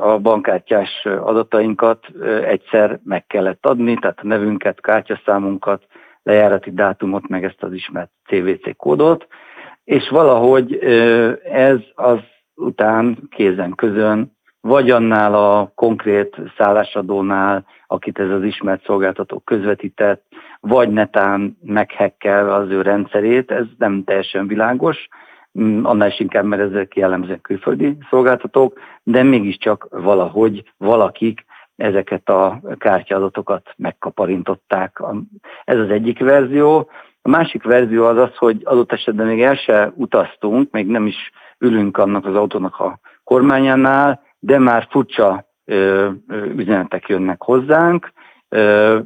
a 0.00 0.18
bankkártyás 0.18 1.04
adatainkat 1.04 2.06
egyszer 2.44 3.00
meg 3.04 3.26
kellett 3.26 3.66
adni, 3.66 3.98
tehát 4.00 4.18
a 4.22 4.26
nevünket, 4.26 4.80
kártyaszámunkat, 4.80 5.86
lejárati 6.22 6.70
dátumot, 6.72 7.28
meg 7.28 7.44
ezt 7.44 7.62
az 7.62 7.72
ismert 7.72 8.10
CVC 8.28 8.76
kódot, 8.76 9.26
és 9.84 10.08
valahogy 10.08 10.74
ez 11.44 11.78
az 11.94 12.18
után 12.54 13.18
kézen 13.30 13.74
közön, 13.74 14.36
vagy 14.60 14.90
annál 14.90 15.34
a 15.34 15.72
konkrét 15.74 16.36
szállásadónál, 16.56 17.66
akit 17.86 18.18
ez 18.18 18.30
az 18.30 18.42
ismert 18.42 18.84
szolgáltató 18.84 19.38
közvetített, 19.38 20.24
vagy 20.60 20.90
netán 20.90 21.58
meghekkel 21.62 22.52
az 22.52 22.70
ő 22.70 22.82
rendszerét, 22.82 23.50
ez 23.50 23.64
nem 23.78 24.04
teljesen 24.04 24.46
világos, 24.46 25.08
Mm, 25.58 25.84
annál 25.84 26.08
is 26.08 26.20
inkább, 26.20 26.44
mert 26.44 26.62
ezek 26.62 26.96
jellemzően 26.96 27.40
külföldi 27.40 27.96
szolgáltatók, 28.10 28.78
de 29.02 29.22
mégiscsak 29.22 29.86
valahogy 29.90 30.72
valakik 30.76 31.44
ezeket 31.82 32.28
a 32.28 32.60
kártyaadatokat 32.78 33.74
megkaparintották. 33.76 35.02
Ez 35.64 35.78
az 35.78 35.90
egyik 35.90 36.18
verzió. 36.18 36.90
A 37.22 37.28
másik 37.28 37.62
verzió 37.62 38.04
az 38.04 38.16
az, 38.16 38.36
hogy 38.36 38.60
adott 38.64 38.92
esetben 38.92 39.26
még 39.26 39.42
el 39.42 39.54
se 39.54 39.92
utaztunk, 39.94 40.70
még 40.70 40.86
nem 40.86 41.06
is 41.06 41.30
ülünk 41.58 41.96
annak 41.96 42.26
az 42.26 42.34
autónak 42.34 42.78
a 42.78 42.98
kormányánál, 43.24 44.22
de 44.38 44.58
már 44.58 44.86
furcsa 44.90 45.46
ö, 45.64 46.10
üzenetek 46.56 47.08
jönnek 47.08 47.42
hozzánk, 47.42 48.12
ö, 48.48 48.98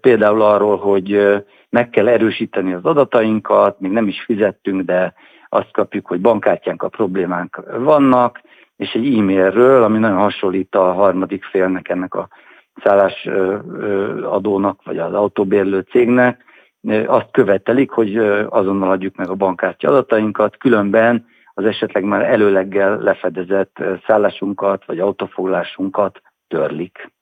például 0.00 0.42
arról, 0.42 0.76
hogy 0.76 1.36
meg 1.68 1.90
kell 1.90 2.08
erősíteni 2.08 2.72
az 2.72 2.84
adatainkat, 2.84 3.80
még 3.80 3.90
nem 3.90 4.08
is 4.08 4.22
fizettünk, 4.22 4.82
de 4.82 5.14
azt 5.48 5.72
kapjuk, 5.72 6.06
hogy 6.06 6.20
bankkártyánk 6.20 6.82
a 6.82 6.88
problémánk 6.88 7.62
vannak, 7.78 8.40
és 8.80 8.92
egy 8.92 9.18
e-mailről, 9.18 9.82
ami 9.82 9.98
nagyon 9.98 10.18
hasonlít 10.18 10.74
a 10.74 10.92
harmadik 10.92 11.44
félnek 11.44 11.88
ennek 11.88 12.14
a 12.14 12.28
szállásadónak, 12.82 14.82
vagy 14.84 14.98
az 14.98 15.14
autóbérlő 15.14 15.80
cégnek, 15.80 16.44
azt 17.06 17.30
követelik, 17.30 17.90
hogy 17.90 18.16
azonnal 18.48 18.90
adjuk 18.90 19.16
meg 19.16 19.28
a 19.28 19.34
bankkártya 19.34 19.88
adatainkat, 19.88 20.56
különben 20.56 21.26
az 21.54 21.64
esetleg 21.64 22.04
már 22.04 22.22
előleggel 22.22 22.98
lefedezett 22.98 23.82
szállásunkat, 24.06 24.84
vagy 24.84 24.98
autófoglásunkat 24.98 26.22
törlik. 26.48 27.12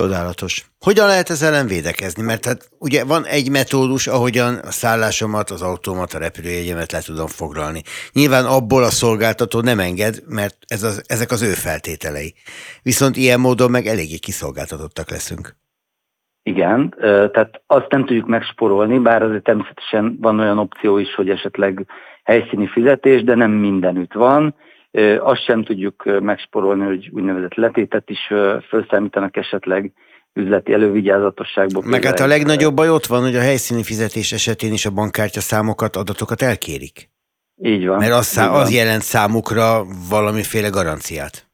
Csodálatos. 0.00 0.70
Hogyan 0.80 1.06
lehet 1.06 1.30
ezzel 1.30 1.54
ellen 1.54 1.66
védekezni? 1.66 2.22
Mert 2.22 2.44
hát 2.44 2.68
ugye 2.78 3.04
van 3.04 3.24
egy 3.24 3.50
metódus, 3.50 4.06
ahogyan 4.06 4.54
a 4.54 4.70
szállásomat, 4.70 5.50
az 5.50 5.62
autómat, 5.62 6.12
a 6.12 6.18
repülőjegyemet 6.18 6.92
le 6.92 7.00
tudom 7.00 7.26
foglalni. 7.26 7.82
Nyilván 8.12 8.44
abból 8.44 8.82
a 8.82 8.90
szolgáltató 8.90 9.60
nem 9.60 9.78
enged, 9.78 10.14
mert 10.28 10.56
ez 10.66 10.82
az, 10.82 11.04
ezek 11.06 11.30
az 11.30 11.42
ő 11.42 11.52
feltételei. 11.52 12.34
Viszont 12.82 13.16
ilyen 13.16 13.40
módon 13.40 13.70
meg 13.70 13.86
eléggé 13.86 14.18
kiszolgáltatottak 14.18 15.10
leszünk. 15.10 15.56
Igen, 16.42 16.94
tehát 17.32 17.62
azt 17.66 17.90
nem 17.90 18.04
tudjuk 18.04 18.26
megsporolni, 18.26 18.98
bár 18.98 19.22
azért 19.22 19.42
természetesen 19.42 20.16
van 20.20 20.40
olyan 20.40 20.58
opció 20.58 20.98
is, 20.98 21.14
hogy 21.14 21.28
esetleg 21.30 21.86
helyszíni 22.24 22.66
fizetés, 22.66 23.24
de 23.24 23.34
nem 23.34 23.50
mindenütt 23.50 24.12
van 24.12 24.54
azt 25.18 25.44
sem 25.44 25.64
tudjuk 25.64 26.20
megsporolni, 26.20 26.84
hogy 26.84 27.10
úgynevezett 27.12 27.54
letétet 27.54 28.10
is 28.10 28.32
felszámítanak 28.68 29.36
esetleg 29.36 29.92
üzleti 30.32 30.72
elővigyázatosságból. 30.72 31.82
Meg 31.86 32.04
hát 32.04 32.20
a 32.20 32.26
legnagyobb 32.26 32.74
baj 32.74 32.90
ott 32.90 33.06
van, 33.06 33.22
hogy 33.22 33.36
a 33.36 33.40
helyszíni 33.40 33.82
fizetés 33.82 34.32
esetén 34.32 34.72
is 34.72 34.86
a 34.86 34.90
bankkártya 34.90 35.40
számokat, 35.40 35.96
adatokat 35.96 36.42
elkérik. 36.42 37.10
Így 37.62 37.86
van. 37.86 37.98
Mert 37.98 38.12
az, 38.12 38.26
szá- 38.26 38.54
az 38.54 38.74
jelent 38.74 39.02
számukra 39.02 39.84
valamiféle 40.10 40.68
garanciát. 40.68 41.46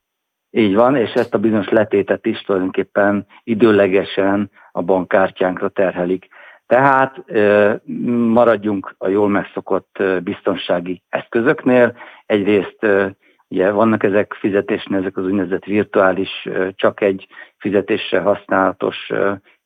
Így 0.51 0.75
van, 0.75 0.97
és 0.97 1.13
ezt 1.13 1.35
a 1.35 1.39
bizonyos 1.39 1.69
letétet 1.69 2.27
is 2.27 2.41
tulajdonképpen 2.41 3.27
időlegesen 3.45 4.51
a 4.73 4.83
bankkártyánkra 4.83 5.69
terhelik. 5.69 6.27
Tehát 6.67 7.25
maradjunk 8.29 8.95
a 8.99 9.09
jól 9.09 9.29
megszokott 9.29 10.03
biztonsági 10.23 11.03
eszközöknél. 11.09 11.97
Egyrészt 12.27 12.79
ugye 13.53 13.71
vannak 13.71 14.03
ezek 14.03 14.35
fizetésnél, 14.35 14.99
ezek 14.99 15.17
az 15.17 15.25
úgynevezett 15.25 15.65
virtuális, 15.65 16.49
csak 16.75 17.01
egy 17.01 17.27
fizetésre 17.59 18.21
használatos 18.21 19.11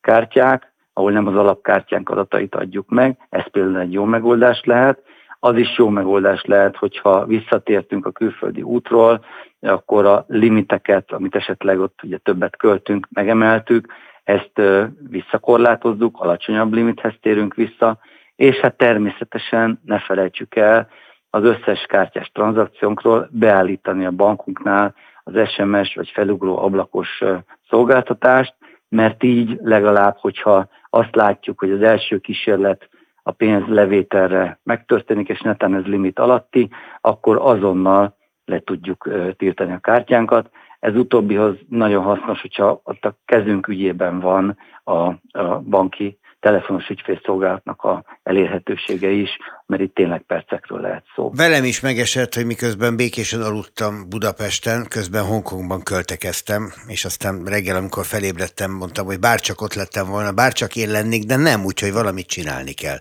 kártyák, 0.01 0.73
ahol 0.93 1.11
nem 1.11 1.27
az 1.27 1.35
alapkártyánk 1.35 2.09
adatait 2.09 2.55
adjuk 2.55 2.89
meg. 2.89 3.17
Ez 3.29 3.49
például 3.51 3.79
egy 3.79 3.93
jó 3.93 4.03
megoldás 4.03 4.61
lehet. 4.63 4.99
Az 5.39 5.57
is 5.57 5.77
jó 5.77 5.89
megoldás 5.89 6.43
lehet, 6.45 6.75
hogyha 6.75 7.25
visszatértünk 7.25 8.05
a 8.05 8.11
külföldi 8.11 8.61
útról, 8.61 9.25
akkor 9.59 10.05
a 10.05 10.25
limiteket, 10.27 11.11
amit 11.11 11.35
esetleg 11.35 11.79
ott 11.79 11.99
ugye 12.03 12.17
többet 12.17 12.57
költünk, 12.57 13.07
megemeltük, 13.09 13.93
ezt 14.23 14.61
visszakorlátozzuk, 15.09 16.19
alacsonyabb 16.19 16.73
limithez 16.73 17.13
térünk 17.21 17.53
vissza, 17.53 17.99
és 18.35 18.55
hát 18.55 18.77
természetesen 18.77 19.81
ne 19.85 19.99
felejtsük 19.99 20.55
el 20.55 20.89
az 21.29 21.43
összes 21.43 21.85
kártyás 21.85 22.31
tranzakciónkról 22.33 23.29
beállítani 23.31 24.05
a 24.05 24.11
bankunknál 24.11 24.95
az 25.23 25.49
SMS 25.49 25.95
vagy 25.95 26.09
felugró 26.09 26.57
ablakos 26.57 27.23
szolgáltatást, 27.69 28.55
mert 28.89 29.23
így 29.23 29.59
legalább, 29.61 30.17
hogyha 30.17 30.67
azt 30.89 31.15
látjuk, 31.15 31.59
hogy 31.59 31.71
az 31.71 31.81
első 31.81 32.17
kísérlet 32.17 32.89
a 33.23 33.31
pénz 33.31 33.67
levételre 33.67 34.59
megtörténik, 34.63 35.29
és 35.29 35.41
netán 35.41 35.75
ez 35.75 35.83
limit 35.83 36.19
alatti, 36.19 36.69
akkor 37.01 37.37
azonnal 37.41 38.15
le 38.45 38.59
tudjuk 38.59 39.09
tiltani 39.37 39.73
a 39.73 39.79
kártyánkat. 39.79 40.49
Ez 40.79 40.95
utóbbihoz 40.95 41.55
nagyon 41.69 42.03
hasznos, 42.03 42.41
hogyha 42.41 42.81
ott 42.83 43.05
a 43.05 43.17
kezünk 43.25 43.67
ügyében 43.67 44.19
van 44.19 44.57
a, 44.83 44.97
a 45.31 45.59
banki 45.59 46.17
telefonos 46.39 46.89
ügyfélszolgálatnak 46.89 47.83
a 47.83 48.03
elérhetősége 48.23 49.09
is, 49.09 49.37
mert 49.67 49.81
itt 49.81 49.95
tényleg 49.95 50.23
percekről 50.27 50.79
lehet 50.79 51.03
szó. 51.15 51.31
Velem 51.35 51.63
is 51.63 51.79
megesett, 51.79 52.33
hogy 52.33 52.45
miközben 52.45 52.95
békésen 52.95 53.41
aludtam 53.41 54.09
Budapesten, 54.09 54.85
közben 54.87 55.23
Hongkongban 55.23 55.83
költekeztem, 55.83 56.73
és 56.87 57.05
aztán 57.05 57.43
reggel, 57.45 57.75
amikor 57.75 58.05
felébredtem, 58.05 58.71
mondtam, 58.71 59.05
hogy 59.05 59.19
bárcsak 59.19 59.61
ott 59.61 59.73
lettem 59.73 60.07
volna, 60.07 60.31
bárcsak 60.31 60.75
én 60.75 60.89
lennék, 60.89 61.23
de 61.23 61.35
nem, 61.35 61.65
úgyhogy 61.65 61.93
valamit 61.93 62.27
csinálni 62.27 62.71
kell. 62.71 62.97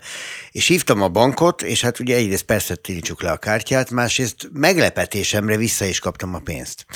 És 0.50 0.66
hívtam 0.66 1.02
a 1.02 1.08
bankot, 1.08 1.62
és 1.62 1.82
hát 1.82 2.00
ugye 2.00 2.16
egyrészt 2.16 2.44
persze 2.44 2.74
tiltsuk 2.74 3.22
le 3.22 3.30
a 3.30 3.36
kártyát, 3.36 3.90
másrészt 3.90 4.48
meglepetésemre 4.52 5.56
vissza 5.56 5.84
is 5.84 5.98
kaptam 5.98 6.34
a 6.34 6.38
pénzt. 6.38 6.86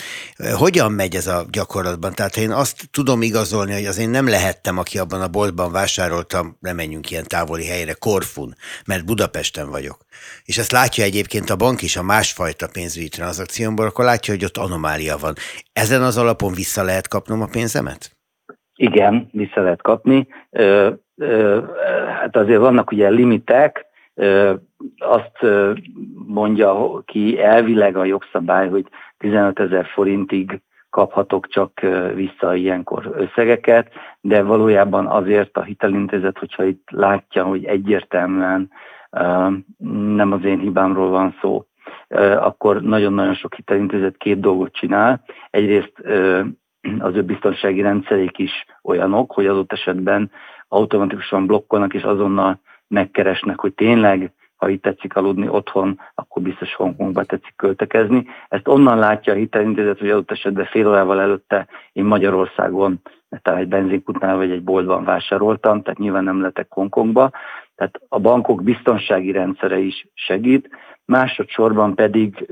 Hogyan 0.54 0.92
megy 0.92 1.14
ez 1.14 1.26
a 1.26 1.46
gyakorlatban? 1.50 2.14
Tehát 2.14 2.36
én 2.36 2.50
azt 2.50 2.88
tudom 2.90 3.22
igazolni, 3.22 3.72
hogy 3.72 3.86
az 3.86 3.98
én 3.98 4.10
nem 4.10 4.28
lehettem, 4.28 4.78
aki 4.78 4.98
abban 4.98 5.20
a 5.20 5.28
boltban 5.28 5.72
vásároltam, 5.72 6.56
nem 6.60 6.76
menjünk 6.76 7.10
ilyen 7.10 7.26
távoli 7.26 7.66
helyre, 7.66 7.92
Korfun, 7.92 8.54
mert 8.86 9.04
Budapesten 9.04 9.58
Budapesten 9.60 9.70
vagyok. 9.70 9.96
És 10.44 10.58
ezt 10.58 10.72
látja 10.72 11.04
egyébként 11.04 11.50
a 11.50 11.56
bank 11.56 11.82
is 11.82 11.96
a 11.96 12.02
másfajta 12.02 12.68
pénzügyi 12.72 13.08
tranzakciómból, 13.08 13.86
akkor 13.86 14.04
látja, 14.04 14.34
hogy 14.34 14.44
ott 14.44 14.56
anomália 14.56 15.16
van. 15.16 15.34
Ezen 15.72 16.02
az 16.02 16.16
alapon 16.18 16.52
vissza 16.52 16.82
lehet 16.82 17.08
kapnom 17.08 17.42
a 17.42 17.48
pénzemet? 17.52 18.16
Igen, 18.74 19.28
vissza 19.32 19.60
lehet 19.60 19.82
kapni. 19.82 20.26
Ö, 20.50 20.90
ö, 21.16 21.62
hát 22.20 22.36
azért 22.36 22.60
vannak 22.60 22.90
ugye 22.92 23.08
limitek, 23.08 23.86
ö, 24.14 24.54
azt 24.98 25.38
mondja 26.26 27.02
ki 27.04 27.40
elvileg 27.40 27.96
a 27.96 28.04
jogszabály, 28.04 28.68
hogy 28.68 28.86
15 29.18 29.58
ezer 29.58 29.86
forintig 29.86 30.60
kaphatok 30.90 31.48
csak 31.48 31.80
vissza 32.14 32.54
ilyenkor 32.54 33.14
összegeket, 33.16 33.92
de 34.20 34.42
valójában 34.42 35.06
azért 35.06 35.56
a 35.56 35.62
hitelintézet, 35.62 36.38
hogyha 36.38 36.64
itt 36.64 36.88
látja, 36.90 37.44
hogy 37.44 37.64
egyértelműen 37.64 38.70
nem 40.14 40.32
az 40.32 40.44
én 40.44 40.58
hibámról 40.58 41.08
van 41.10 41.36
szó, 41.40 41.64
akkor 42.36 42.82
nagyon-nagyon 42.82 43.34
sok 43.34 43.54
hitelintézet 43.54 44.16
két 44.16 44.40
dolgot 44.40 44.72
csinál. 44.72 45.22
Egyrészt 45.50 45.92
az 46.98 47.14
ő 47.14 47.22
biztonsági 47.22 47.80
rendszerék 47.80 48.38
is 48.38 48.66
olyanok, 48.82 49.32
hogy 49.32 49.46
adott 49.46 49.72
esetben 49.72 50.30
automatikusan 50.68 51.46
blokkolnak, 51.46 51.94
és 51.94 52.02
azonnal 52.02 52.60
megkeresnek, 52.88 53.60
hogy 53.60 53.74
tényleg, 53.74 54.32
ha 54.56 54.68
itt 54.68 54.82
tetszik 54.82 55.16
aludni 55.16 55.48
otthon, 55.48 56.00
akkor 56.14 56.42
biztos 56.42 56.74
Hongkongba 56.74 57.24
tetszik 57.24 57.56
költekezni. 57.56 58.26
Ezt 58.48 58.68
onnan 58.68 58.98
látja 58.98 59.32
a 59.32 59.36
hitelintézet, 59.36 59.98
hogy 59.98 60.10
adott 60.10 60.30
esetben 60.30 60.64
fél 60.64 60.88
órával 60.88 61.20
előtte 61.20 61.66
én 61.92 62.04
Magyarországon, 62.04 63.00
talán 63.42 63.60
egy 63.60 63.68
benzinkutnál 63.68 64.36
vagy 64.36 64.50
egy 64.50 64.62
boltban 64.62 65.04
vásároltam, 65.04 65.82
tehát 65.82 65.98
nyilván 65.98 66.24
nem 66.24 66.40
lettek 66.40 66.66
Hongkongba, 66.70 67.30
tehát 67.80 68.00
a 68.08 68.18
bankok 68.18 68.62
biztonsági 68.62 69.32
rendszere 69.32 69.78
is 69.78 70.06
segít, 70.14 70.68
másodszorban 71.04 71.94
pedig 71.94 72.44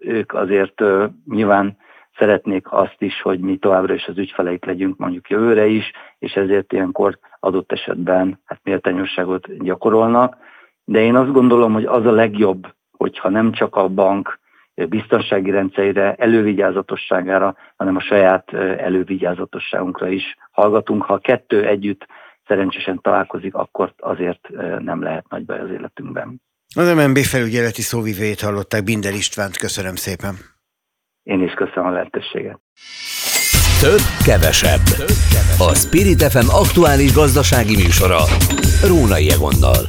ők 0.00 0.34
azért 0.34 0.82
nyilván 1.30 1.76
szeretnék 2.18 2.72
azt 2.72 2.96
is, 2.98 3.20
hogy 3.22 3.40
mi 3.40 3.56
továbbra 3.56 3.94
is 3.94 4.06
az 4.06 4.18
ügyfeleik 4.18 4.64
legyünk 4.64 4.98
mondjuk 4.98 5.30
jövőre 5.30 5.66
is, 5.66 5.90
és 6.18 6.32
ezért 6.32 6.72
ilyenkor 6.72 7.18
adott 7.40 7.72
esetben 7.72 8.40
hát 8.44 8.60
méltányosságot 8.62 9.64
gyakorolnak. 9.64 10.36
De 10.84 11.00
én 11.00 11.14
azt 11.14 11.32
gondolom, 11.32 11.72
hogy 11.72 11.84
az 11.84 12.06
a 12.06 12.12
legjobb, 12.12 12.66
hogyha 12.96 13.28
nem 13.28 13.52
csak 13.52 13.76
a 13.76 13.88
bank 13.88 14.38
biztonsági 14.74 15.50
rendszerére, 15.50 16.14
elővigyázatosságára, 16.14 17.56
hanem 17.76 17.96
a 17.96 18.00
saját 18.00 18.52
elővigyázatosságunkra 18.54 20.08
is 20.08 20.36
hallgatunk. 20.50 21.02
Ha 21.02 21.12
a 21.12 21.18
kettő 21.18 21.66
együtt 21.66 22.06
szerencsésen 22.46 23.00
találkozik, 23.02 23.54
akkor 23.54 23.94
azért 23.96 24.48
nem 24.78 25.02
lehet 25.02 25.28
nagy 25.28 25.44
baj 25.44 25.60
az 25.60 25.70
életünkben. 25.70 26.40
Az 26.74 26.94
MNB 26.94 27.18
felügyeleti 27.18 27.82
szóvivőjét 27.82 28.40
hallották, 28.40 28.84
Binder 28.84 29.14
Istvánt, 29.14 29.56
köszönöm 29.56 29.94
szépen. 29.94 30.34
Én 31.22 31.42
is 31.42 31.52
köszönöm 31.52 31.86
a 31.86 31.90
lehetőséget. 31.90 32.60
Több, 33.80 34.04
kevesebb. 34.24 34.86
A 35.58 35.74
Spirit 35.74 36.22
FM 36.22 36.48
aktuális 36.48 37.12
gazdasági 37.14 37.76
műsora. 37.76 38.20
Rónai 38.86 39.30
Egonnal. 39.30 39.82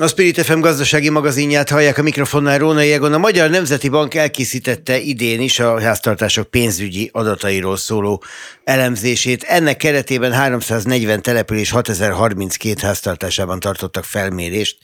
A 0.00 0.06
Spirit 0.06 0.40
FM 0.40 0.60
gazdasági 0.60 1.08
magazinját 1.08 1.70
hallják 1.70 1.98
a 1.98 2.02
mikrofonnál 2.02 2.58
Róna 2.58 2.80
Jegon. 2.80 3.12
A 3.12 3.18
Magyar 3.18 3.50
Nemzeti 3.50 3.88
Bank 3.88 4.14
elkészítette 4.14 4.98
idén 4.98 5.40
is 5.40 5.58
a 5.58 5.80
háztartások 5.80 6.50
pénzügyi 6.50 7.10
adatairól 7.12 7.76
szóló 7.76 8.22
elemzését. 8.64 9.42
Ennek 9.42 9.76
keretében 9.76 10.32
340 10.32 11.22
település 11.22 11.70
6032 11.70 12.86
háztartásában 12.86 13.60
tartottak 13.60 14.04
felmérést, 14.04 14.78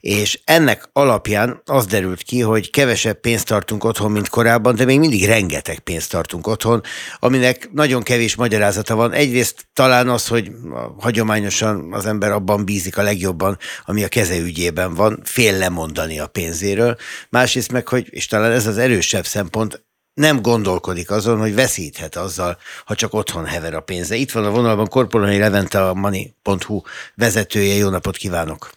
és 0.00 0.40
ennek 0.44 0.88
alapján 0.92 1.62
az 1.64 1.86
derült 1.86 2.22
ki, 2.22 2.40
hogy 2.40 2.70
kevesebb 2.70 3.20
pénzt 3.20 3.46
tartunk 3.46 3.84
otthon, 3.84 4.10
mint 4.10 4.28
korábban, 4.28 4.74
de 4.74 4.84
még 4.84 4.98
mindig 4.98 5.24
rengeteg 5.24 5.78
pénzt 5.78 6.10
tartunk 6.10 6.46
otthon, 6.46 6.80
aminek 7.18 7.68
nagyon 7.72 8.02
kevés 8.02 8.34
magyarázata 8.34 8.94
van. 8.94 9.12
Egyrészt 9.12 9.66
talán 9.72 10.08
az, 10.08 10.26
hogy 10.26 10.50
hagyományosan 10.98 11.92
az 11.92 12.06
ember 12.06 12.30
abban 12.30 12.64
bízik 12.64 12.98
a 12.98 13.02
legjobban, 13.02 13.58
ami 13.86 14.04
a 14.04 14.08
keze 14.08 14.34
ügyében 14.52 14.94
van, 14.94 15.20
fél 15.24 15.58
lemondani 15.58 16.18
a 16.18 16.26
pénzéről. 16.26 16.96
Másrészt 17.30 17.72
meg, 17.72 17.88
hogy, 17.88 18.06
és 18.10 18.26
talán 18.26 18.52
ez 18.52 18.66
az 18.66 18.78
erősebb 18.78 19.24
szempont, 19.24 19.84
nem 20.14 20.42
gondolkodik 20.42 21.10
azon, 21.10 21.38
hogy 21.38 21.54
veszíthet 21.54 22.16
azzal, 22.16 22.56
ha 22.84 22.94
csak 22.94 23.14
otthon 23.14 23.44
hever 23.44 23.74
a 23.74 23.80
pénze. 23.80 24.14
Itt 24.14 24.30
van 24.30 24.44
a 24.44 24.50
vonalban 24.50 24.88
Korpolani 24.88 25.38
Levente, 25.38 25.88
a 25.88 25.94
Money.hu 25.94 26.80
vezetője. 27.14 27.74
Jó 27.74 27.88
napot 27.88 28.16
kívánok! 28.16 28.70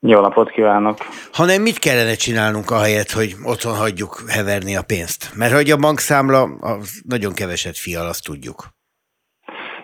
Jó 0.00 0.20
napot 0.20 0.50
kívánok! 0.50 0.98
Hanem 1.32 1.62
mit 1.62 1.78
kellene 1.78 2.14
csinálnunk 2.14 2.70
ahelyett, 2.70 3.10
hogy 3.10 3.36
otthon 3.42 3.76
hagyjuk 3.76 4.24
heverni 4.28 4.76
a 4.76 4.82
pénzt? 4.82 5.30
Mert 5.34 5.52
hogy 5.52 5.70
a 5.70 5.76
bankszámla 5.76 6.42
az 6.60 7.00
nagyon 7.04 7.32
keveset 7.32 7.78
fial, 7.78 8.06
azt 8.06 8.24
tudjuk. 8.24 8.75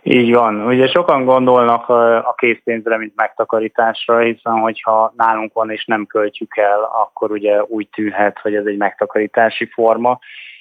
Így 0.05 0.35
van. 0.35 0.67
Ugye 0.67 0.87
sokan 0.87 1.25
gondolnak 1.25 1.89
a 1.89 2.35
készpénzre, 2.37 2.99
mint 2.99 3.13
megtakarításra, 3.17 4.19
hiszen 4.19 4.53
hogyha 4.53 5.13
nálunk 5.17 5.53
van 5.53 5.71
és 5.71 5.85
nem 5.85 6.07
költjük 6.07 6.57
el, 6.57 6.83
akkor 6.83 7.31
ugye 7.31 7.63
úgy 7.63 7.89
tűnhet, 7.89 8.39
hogy 8.39 8.55
ez 8.55 8.67
egy 8.67 8.77
megtakarítási 8.77 9.67
forma. 9.67 10.19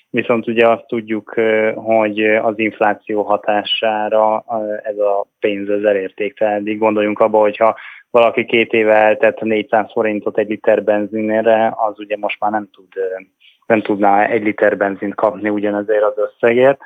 Viszont 0.09 0.47
ugye 0.47 0.67
azt 0.67 0.87
tudjuk, 0.87 1.33
hogy 1.75 2.25
az 2.25 2.59
infláció 2.59 3.21
hatására 3.21 4.43
ez 4.83 4.97
a 4.97 5.25
pénz 5.39 5.69
az 5.69 5.83
elértéktelenik. 5.83 6.79
Gondoljunk 6.79 7.19
abba, 7.19 7.39
hogyha 7.39 7.75
valaki 8.09 8.45
két 8.45 8.73
éve 8.73 8.93
eltett 8.93 9.39
400 9.39 9.91
forintot 9.91 10.37
egy 10.37 10.49
liter 10.49 10.83
benzinére, 10.83 11.73
az 11.77 11.99
ugye 11.99 12.17
most 12.17 12.39
már 12.39 12.51
nem, 12.51 12.69
tud, 12.73 12.87
nem 13.65 13.81
tudná 13.81 14.25
egy 14.25 14.43
liter 14.43 14.77
benzint 14.77 15.15
kapni 15.15 15.49
ugyanezért 15.49 16.03
az 16.03 16.13
összegért. 16.17 16.81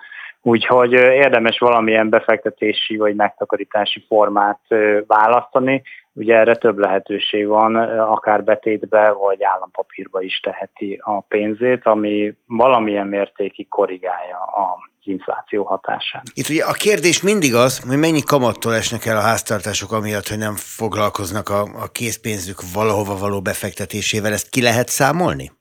Úgyhogy 0.47 0.91
érdemes 0.93 1.57
valamilyen 1.57 2.09
befektetési 2.09 2.97
vagy 2.97 3.15
megtakarítási 3.15 4.05
formát 4.07 4.59
választani. 5.07 5.81
ugye 6.13 6.35
erre 6.35 6.55
több 6.55 6.77
lehetőség 6.77 7.47
van, 7.47 7.75
akár 7.99 8.43
betétbe 8.43 9.11
vagy 9.11 9.43
állampapírba 9.43 10.21
is 10.21 10.39
teheti 10.39 10.99
a 11.03 11.21
pénzét, 11.21 11.85
ami 11.85 12.33
valamilyen 12.47 13.07
mértékig 13.07 13.67
korrigálja 13.67 14.37
a 14.37 14.77
infláció 15.03 15.63
hatásán. 15.63 16.21
Itt 16.33 16.49
ugye 16.49 16.63
a 16.63 16.71
kérdés 16.71 17.21
mindig 17.21 17.55
az, 17.55 17.89
hogy 17.89 17.99
mennyi 17.99 18.21
kamattól 18.21 18.73
esnek 18.73 19.05
el 19.05 19.17
a 19.17 19.27
háztartások 19.29 19.91
amiatt, 19.91 20.27
hogy 20.27 20.37
nem 20.37 20.55
foglalkoznak 20.55 21.49
a, 21.49 21.61
a 21.61 21.91
készpénzük 21.91 22.59
valahova 22.73 23.15
való 23.17 23.41
befektetésével. 23.41 24.31
Ezt 24.31 24.49
ki 24.49 24.61
lehet 24.61 24.87
számolni? 24.87 25.51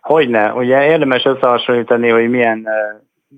Hogyne. 0.00 0.52
Ugye 0.52 0.84
érdemes 0.84 1.24
összehasonlítani, 1.24 2.08
hogy 2.08 2.28
milyen 2.30 2.68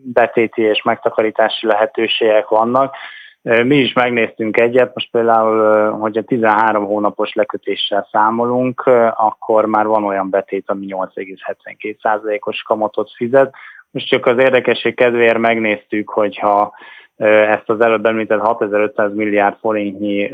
betéti 0.05 0.63
és 0.63 0.83
megtakarítási 0.83 1.67
lehetőségek 1.67 2.49
vannak. 2.49 2.95
Mi 3.43 3.77
is 3.77 3.93
megnéztünk 3.93 4.61
egyet, 4.61 4.95
most 4.95 5.11
például, 5.11 5.91
hogy 5.91 6.17
a 6.17 6.23
13 6.23 6.85
hónapos 6.85 7.33
lekötéssel 7.33 8.09
számolunk, 8.13 8.87
akkor 9.15 9.65
már 9.67 9.87
van 9.87 10.05
olyan 10.05 10.31
betét, 10.31 10.71
ami 10.71 10.87
8,72%-os 10.89 12.63
kamatot 12.63 13.11
fizet. 13.17 13.55
Most 13.91 14.09
csak 14.09 14.27
az 14.27 14.39
érdekesség 14.39 14.95
kedvéért 14.95 15.39
megnéztük, 15.39 16.09
hogyha 16.09 16.75
ezt 17.17 17.69
az 17.71 17.81
előbb 17.81 18.07
említett 18.07 18.41
6500 18.41 19.15
milliárd 19.15 19.57
forintnyi 19.61 20.31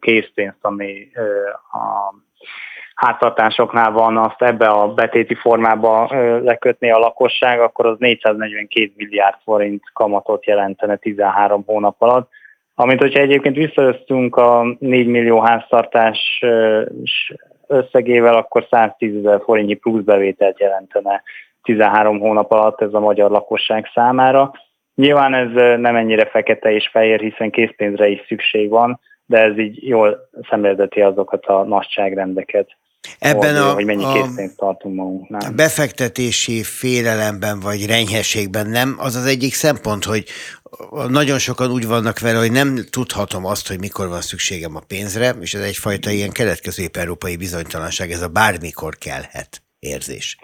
készpénzt, 0.00 0.58
ami 0.60 1.08
a 1.72 2.14
háztartásoknál 2.96 3.92
van, 3.92 4.16
azt 4.16 4.42
ebbe 4.42 4.66
a 4.66 4.94
betéti 4.94 5.34
formába 5.34 6.08
lekötni 6.42 6.90
a 6.90 6.98
lakosság, 6.98 7.60
akkor 7.60 7.86
az 7.86 7.98
442 7.98 8.92
milliárd 8.96 9.36
forint 9.44 9.82
kamatot 9.92 10.46
jelentene 10.46 10.96
13 10.96 11.62
hónap 11.66 12.02
alatt. 12.02 12.28
Amint 12.74 13.00
hogyha 13.00 13.20
egyébként 13.20 13.56
visszaöztünk 13.56 14.36
a 14.36 14.76
4 14.78 15.06
millió 15.06 15.40
háztartás 15.40 16.44
összegével, 17.66 18.34
akkor 18.34 18.66
110 18.70 19.16
ezer 19.16 19.40
forintnyi 19.44 19.74
plusz 19.74 20.02
bevételt 20.02 20.60
jelentene 20.60 21.22
13 21.62 22.18
hónap 22.18 22.50
alatt 22.50 22.80
ez 22.80 22.94
a 22.94 23.00
magyar 23.00 23.30
lakosság 23.30 23.90
számára. 23.94 24.52
Nyilván 24.94 25.34
ez 25.34 25.78
nem 25.80 25.96
ennyire 25.96 26.24
fekete 26.24 26.72
és 26.72 26.88
fehér, 26.88 27.20
hiszen 27.20 27.50
készpénzre 27.50 28.08
is 28.08 28.24
szükség 28.26 28.70
van, 28.70 29.00
de 29.26 29.38
ez 29.38 29.58
így 29.58 29.88
jól 29.88 30.28
szemléldeti 30.48 31.00
azokat 31.00 31.46
a 31.46 31.64
nagyságrendeket, 31.64 32.68
Ebben 33.18 33.56
hogy, 33.56 33.70
a, 33.70 33.72
hogy 33.72 33.84
mennyi 33.84 34.12
készpénzt 34.12 34.56
tartunk 34.56 34.94
magunknál. 34.94 35.40
A 35.40 35.54
befektetési 35.54 36.62
félelemben 36.62 37.60
vagy 37.60 37.86
renyhességben 37.86 38.66
nem 38.66 38.96
az 38.98 39.14
az 39.16 39.26
egyik 39.26 39.54
szempont, 39.54 40.04
hogy 40.04 40.24
nagyon 41.08 41.38
sokan 41.38 41.70
úgy 41.70 41.86
vannak 41.86 42.18
vele, 42.18 42.38
hogy 42.38 42.52
nem 42.52 42.76
tudhatom 42.90 43.44
azt, 43.44 43.68
hogy 43.68 43.78
mikor 43.78 44.08
van 44.08 44.20
szükségem 44.20 44.76
a 44.76 44.80
pénzre, 44.86 45.34
és 45.40 45.54
ez 45.54 45.60
egyfajta 45.60 46.10
ilyen 46.10 46.30
kelet-közép-európai 46.30 47.36
bizonytalanság, 47.36 48.10
ez 48.10 48.22
a 48.22 48.28
bármikor 48.28 48.94
kellhet 48.98 49.62
érzés. 49.78 50.36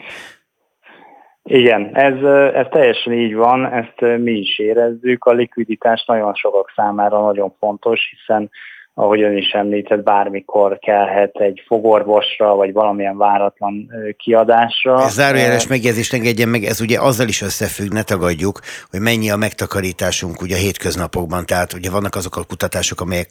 Igen, 1.45 1.91
ez, 1.97 2.23
ez 2.55 2.67
teljesen 2.71 3.13
így 3.13 3.35
van, 3.35 3.73
ezt 3.73 4.19
mi 4.19 4.33
is 4.33 4.59
érezzük. 4.59 5.25
A 5.25 5.33
likviditás 5.33 6.05
nagyon 6.07 6.35
sokak 6.35 6.73
számára 6.77 7.21
nagyon 7.21 7.55
fontos, 7.59 8.01
hiszen 8.11 8.51
ahogy 8.95 9.23
ön 9.23 9.37
is 9.37 9.51
említett, 9.51 10.03
bármikor 10.03 10.79
kellhet 10.79 11.37
egy 11.37 11.63
fogorvosra, 11.67 12.55
vagy 12.55 12.73
valamilyen 12.73 13.17
váratlan 13.17 13.91
kiadásra. 14.17 15.03
Ez 15.03 15.13
zárójeles 15.13 15.67
megjegyzést 15.67 16.13
engedjen 16.13 16.49
meg, 16.49 16.65
ez 16.65 16.81
ugye 16.81 17.01
azzal 17.01 17.29
is 17.29 17.43
összefügg, 17.43 17.93
ne 17.93 18.03
tagadjuk, 18.03 18.61
hogy 18.91 19.01
mennyi 19.01 19.31
a 19.31 19.37
megtakarításunk 19.37 20.41
ugye 20.41 20.55
a 20.55 20.59
hétköznapokban, 20.59 21.47
tehát 21.47 21.73
ugye 21.73 21.91
vannak 21.91 22.15
azok 22.15 22.37
a 22.37 22.45
kutatások, 22.45 23.01
amelyek 23.01 23.29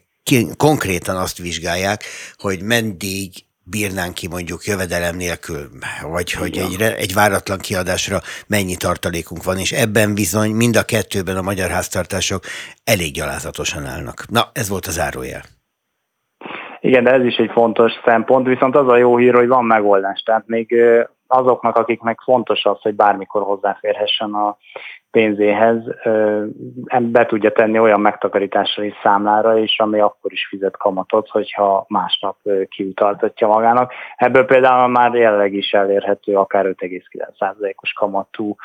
konkrétan 0.57 1.15
azt 1.15 1.37
vizsgálják, 1.37 2.03
hogy 2.37 2.61
meddig 2.61 3.29
bírnánk 3.75 4.13
ki 4.13 4.27
mondjuk 4.27 4.65
jövedelem 4.65 5.15
nélkül, 5.15 5.63
vagy 6.15 6.31
hogy 6.31 6.57
egy, 6.57 6.81
egy 6.81 7.13
váratlan 7.13 7.57
kiadásra 7.57 8.17
mennyi 8.47 8.75
tartalékunk 8.75 9.43
van, 9.43 9.57
és 9.57 9.71
ebben 9.71 10.13
bizony 10.13 10.51
mind 10.51 10.75
a 10.75 10.85
kettőben 10.93 11.37
a 11.37 11.41
magyar 11.49 11.69
háztartások 11.69 12.43
elég 12.83 13.11
gyalázatosan 13.13 13.85
állnak. 13.85 14.17
Na, 14.29 14.41
ez 14.53 14.69
volt 14.69 14.85
az 14.85 14.93
zárójel. 14.93 15.43
Igen, 16.79 17.03
de 17.03 17.11
ez 17.11 17.25
is 17.25 17.35
egy 17.35 17.51
fontos 17.51 17.91
szempont, 18.05 18.47
viszont 18.47 18.75
az 18.75 18.87
a 18.87 18.97
jó 18.97 19.17
hír, 19.17 19.33
hogy 19.33 19.47
van 19.47 19.65
megoldás. 19.65 20.21
Tehát 20.25 20.43
még 20.47 20.75
azoknak, 21.31 21.75
akiknek 21.77 22.19
fontos 22.23 22.65
az, 22.65 22.81
hogy 22.81 22.95
bármikor 22.95 23.41
hozzáférhessen 23.41 24.33
a 24.33 24.57
pénzéhez 25.11 25.77
be 26.99 27.25
tudja 27.25 27.51
tenni 27.51 27.79
olyan 27.79 28.01
megtakarításai 28.01 28.93
számlára 29.03 29.57
is, 29.57 29.79
ami 29.79 29.99
akkor 29.99 30.31
is 30.31 30.47
fizet 30.47 30.77
kamatot, 30.77 31.29
hogyha 31.29 31.85
másnap 31.87 32.37
kiutaltatja 32.69 33.47
magának. 33.47 33.93
Ebből 34.15 34.45
például 34.45 34.87
már 34.87 35.13
jelenleg 35.13 35.53
is 35.53 35.73
elérhető 35.73 36.35
akár 36.35 36.65
5,9%-os 36.65 37.93
kamatú 37.93 38.55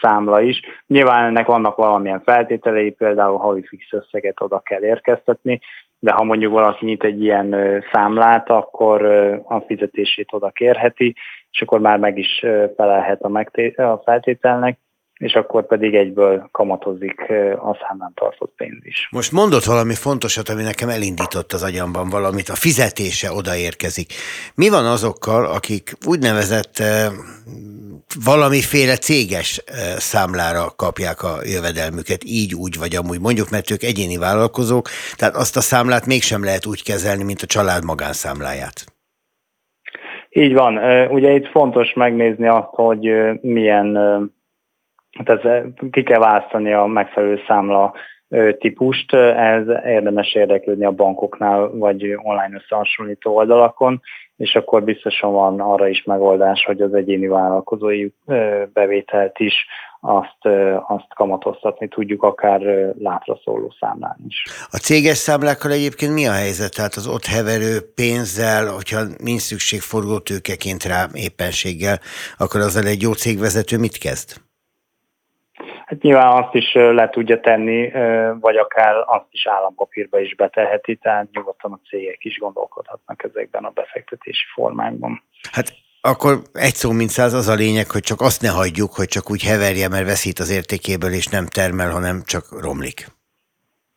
számla 0.00 0.40
is. 0.40 0.60
Nyilván 0.86 1.24
ennek 1.24 1.46
vannak 1.46 1.76
valamilyen 1.76 2.22
feltételei, 2.24 2.90
például 2.90 3.38
havi 3.38 3.66
fix 3.66 3.86
összeget 3.90 4.40
oda 4.40 4.58
kell 4.58 4.82
érkeztetni, 4.82 5.60
de 5.98 6.12
ha 6.12 6.24
mondjuk 6.24 6.52
valaki 6.52 6.84
nyit 6.84 7.04
egy 7.04 7.22
ilyen 7.22 7.56
számlát, 7.92 8.50
akkor 8.50 9.04
a 9.44 9.60
fizetését 9.60 10.28
oda 10.32 10.50
kérheti, 10.50 11.14
és 11.56 11.62
akkor 11.62 11.80
már 11.80 11.98
meg 11.98 12.18
is 12.18 12.44
felelhet 12.76 13.20
a, 13.22 13.82
a 13.82 14.02
feltételnek 14.04 14.78
és 15.16 15.34
akkor 15.34 15.66
pedig 15.66 15.94
egyből 15.94 16.48
kamatozik 16.52 17.20
a 17.58 17.78
számán 17.80 18.12
tartott 18.14 18.52
pénz 18.56 18.78
is. 18.82 19.08
Most 19.10 19.32
mondott 19.32 19.64
valami 19.64 19.94
fontosat, 19.94 20.48
ami 20.48 20.62
nekem 20.62 20.88
elindított 20.88 21.52
az 21.52 21.62
agyamban 21.62 22.08
valamit, 22.08 22.48
a 22.48 22.54
fizetése 22.54 23.32
odaérkezik. 23.32 24.12
Mi 24.54 24.68
van 24.68 24.86
azokkal, 24.86 25.46
akik 25.46 25.92
úgynevezett 26.06 26.82
valamiféle 28.24 28.96
céges 28.96 29.62
számlára 29.96 30.70
kapják 30.76 31.22
a 31.22 31.38
jövedelmüket, 31.44 32.24
így, 32.24 32.54
úgy 32.54 32.78
vagy 32.78 32.96
amúgy, 32.96 33.20
mondjuk, 33.20 33.50
mert 33.50 33.70
ők 33.70 33.82
egyéni 33.82 34.16
vállalkozók, 34.16 34.88
tehát 35.16 35.36
azt 35.36 35.56
a 35.56 35.60
számlát 35.60 36.06
mégsem 36.06 36.44
lehet 36.44 36.66
úgy 36.66 36.82
kezelni, 36.82 37.24
mint 37.24 37.42
a 37.42 37.46
család 37.46 37.84
magánszámláját. 37.84 38.95
Így 40.36 40.54
van. 40.54 40.78
Ugye 41.10 41.30
itt 41.30 41.46
fontos 41.46 41.92
megnézni 41.92 42.46
azt, 42.46 42.68
hogy 42.70 43.12
milyen 43.40 43.94
Hát 45.16 45.28
ez, 45.28 45.62
ki 45.90 46.02
kell 46.02 46.18
választani 46.18 46.72
a 46.72 46.84
megfelelő 46.84 47.40
számla 47.46 47.94
típust, 48.58 49.14
ez 49.14 49.66
érdemes 49.84 50.34
érdeklődni 50.34 50.84
a 50.84 50.90
bankoknál, 50.90 51.70
vagy 51.70 52.14
online 52.22 52.50
összehasonlító 52.54 53.36
oldalakon, 53.36 54.02
és 54.36 54.54
akkor 54.54 54.84
biztosan 54.84 55.32
van 55.32 55.60
arra 55.60 55.88
is 55.88 56.02
megoldás, 56.04 56.64
hogy 56.64 56.80
az 56.80 56.94
egyéni 56.94 57.26
vállalkozói 57.26 58.08
bevételt 58.72 59.38
is 59.38 59.54
azt, 60.00 60.54
azt 60.86 61.14
kamatoztatni 61.14 61.88
tudjuk, 61.88 62.22
akár 62.22 62.60
látra 62.98 63.40
szóló 63.44 63.74
számlán 63.80 64.16
is. 64.28 64.42
A 64.70 64.76
céges 64.76 65.16
számlákkal 65.16 65.70
egyébként 65.70 66.14
mi 66.14 66.26
a 66.26 66.32
helyzet? 66.32 66.74
Tehát 66.74 66.94
az 66.94 67.06
ott 67.06 67.24
heverő 67.24 67.92
pénzzel, 67.94 68.66
hogyha 68.66 69.00
nincs 69.18 69.40
szükség 69.40 69.80
forgótőkeként 69.80 70.84
rá 70.84 71.06
éppenséggel, 71.12 71.98
akkor 72.38 72.60
azzal 72.60 72.86
egy 72.86 73.02
jó 73.02 73.12
cégvezető 73.12 73.78
mit 73.78 73.98
kezd? 73.98 74.45
Hát 75.86 76.02
nyilván 76.02 76.42
azt 76.42 76.54
is 76.54 76.72
le 76.72 77.08
tudja 77.08 77.40
tenni, 77.40 77.90
vagy 78.40 78.56
akár 78.56 78.94
azt 79.06 79.26
is 79.30 79.46
állampapírba 79.46 80.20
is 80.20 80.34
beteheti, 80.34 80.96
tehát 80.96 81.28
nyugodtan 81.32 81.72
a 81.72 81.80
cégek 81.88 82.24
is 82.24 82.38
gondolkodhatnak 82.38 83.24
ezekben 83.24 83.64
a 83.64 83.70
befektetési 83.70 84.44
formákban. 84.54 85.22
Hát 85.52 85.72
akkor 86.00 86.42
egy 86.52 86.74
szó 86.74 86.92
mint 86.92 87.10
száz 87.10 87.32
az 87.32 87.48
a 87.48 87.54
lényeg, 87.54 87.90
hogy 87.90 88.02
csak 88.02 88.20
azt 88.20 88.42
ne 88.42 88.48
hagyjuk, 88.48 88.94
hogy 88.94 89.08
csak 89.08 89.30
úgy 89.30 89.42
heverje, 89.42 89.88
mert 89.88 90.06
veszít 90.06 90.38
az 90.38 90.50
értékéből, 90.50 91.12
és 91.12 91.26
nem 91.26 91.46
termel, 91.46 91.90
hanem 91.90 92.22
csak 92.24 92.44
romlik. 92.60 93.06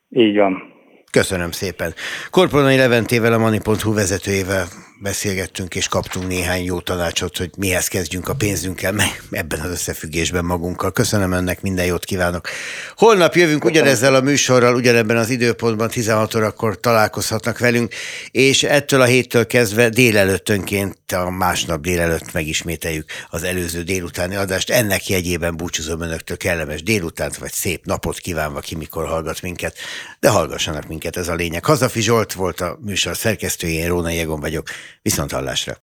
Így 0.09 0.37
van. 0.37 0.73
Köszönöm 1.11 1.51
szépen. 1.51 1.93
Korponai 2.29 2.77
Leventével, 2.77 3.33
a 3.33 3.37
Mani.hu 3.37 3.93
vezetőjével 3.93 4.65
beszélgettünk, 5.01 5.75
és 5.75 5.87
kaptunk 5.87 6.27
néhány 6.27 6.63
jó 6.63 6.79
tanácsot, 6.79 7.37
hogy 7.37 7.49
mihez 7.57 7.87
kezdjünk 7.87 8.27
a 8.27 8.33
pénzünkkel, 8.33 8.91
meg 8.91 9.21
ebben 9.31 9.59
az 9.59 9.69
összefüggésben 9.69 10.45
magunkkal. 10.45 10.91
Köszönöm 10.91 11.31
önnek, 11.31 11.61
minden 11.61 11.85
jót 11.85 12.05
kívánok. 12.05 12.47
Holnap 12.95 13.35
jövünk 13.35 13.65
ugyanezzel 13.65 14.15
a 14.15 14.21
műsorral, 14.21 14.75
ugyanebben 14.75 15.17
az 15.17 15.29
időpontban, 15.29 15.89
16 15.89 16.35
órakor 16.35 16.79
találkozhatnak 16.79 17.59
velünk, 17.59 17.93
és 18.31 18.63
ettől 18.63 19.01
a 19.01 19.05
héttől 19.05 19.47
kezdve 19.47 19.89
délelőttönként, 19.89 20.97
a 21.11 21.29
másnap 21.29 21.81
délelőtt 21.81 22.31
megismételjük 22.31 23.09
az 23.29 23.43
előző 23.43 23.83
délutáni 23.83 24.35
adást. 24.35 24.69
Ennek 24.69 25.09
jegyében 25.09 25.57
búcsúzom 25.57 26.01
önöktől 26.01 26.37
kellemes 26.37 26.83
délutánt, 26.83 27.37
vagy 27.37 27.51
szép 27.51 27.85
napot 27.85 28.17
kívánva 28.17 28.59
ki, 28.59 28.75
mikor 28.75 29.07
hallgat 29.07 29.41
minket, 29.41 29.77
de 30.19 30.29
hallgassanak 30.29 30.87
minket, 30.87 31.17
ez 31.17 31.27
a 31.27 31.33
lényeg. 31.33 31.65
Hazafi 31.65 32.01
Zsolt 32.01 32.33
volt 32.33 32.61
a 32.61 32.77
műsor 32.81 33.17
szerkesztője, 33.17 33.79
én 33.79 33.87
Róna 33.87 34.09
Jegon 34.09 34.39
vagyok. 34.39 34.67
Viszont 35.01 35.31
hallásra! 35.31 35.77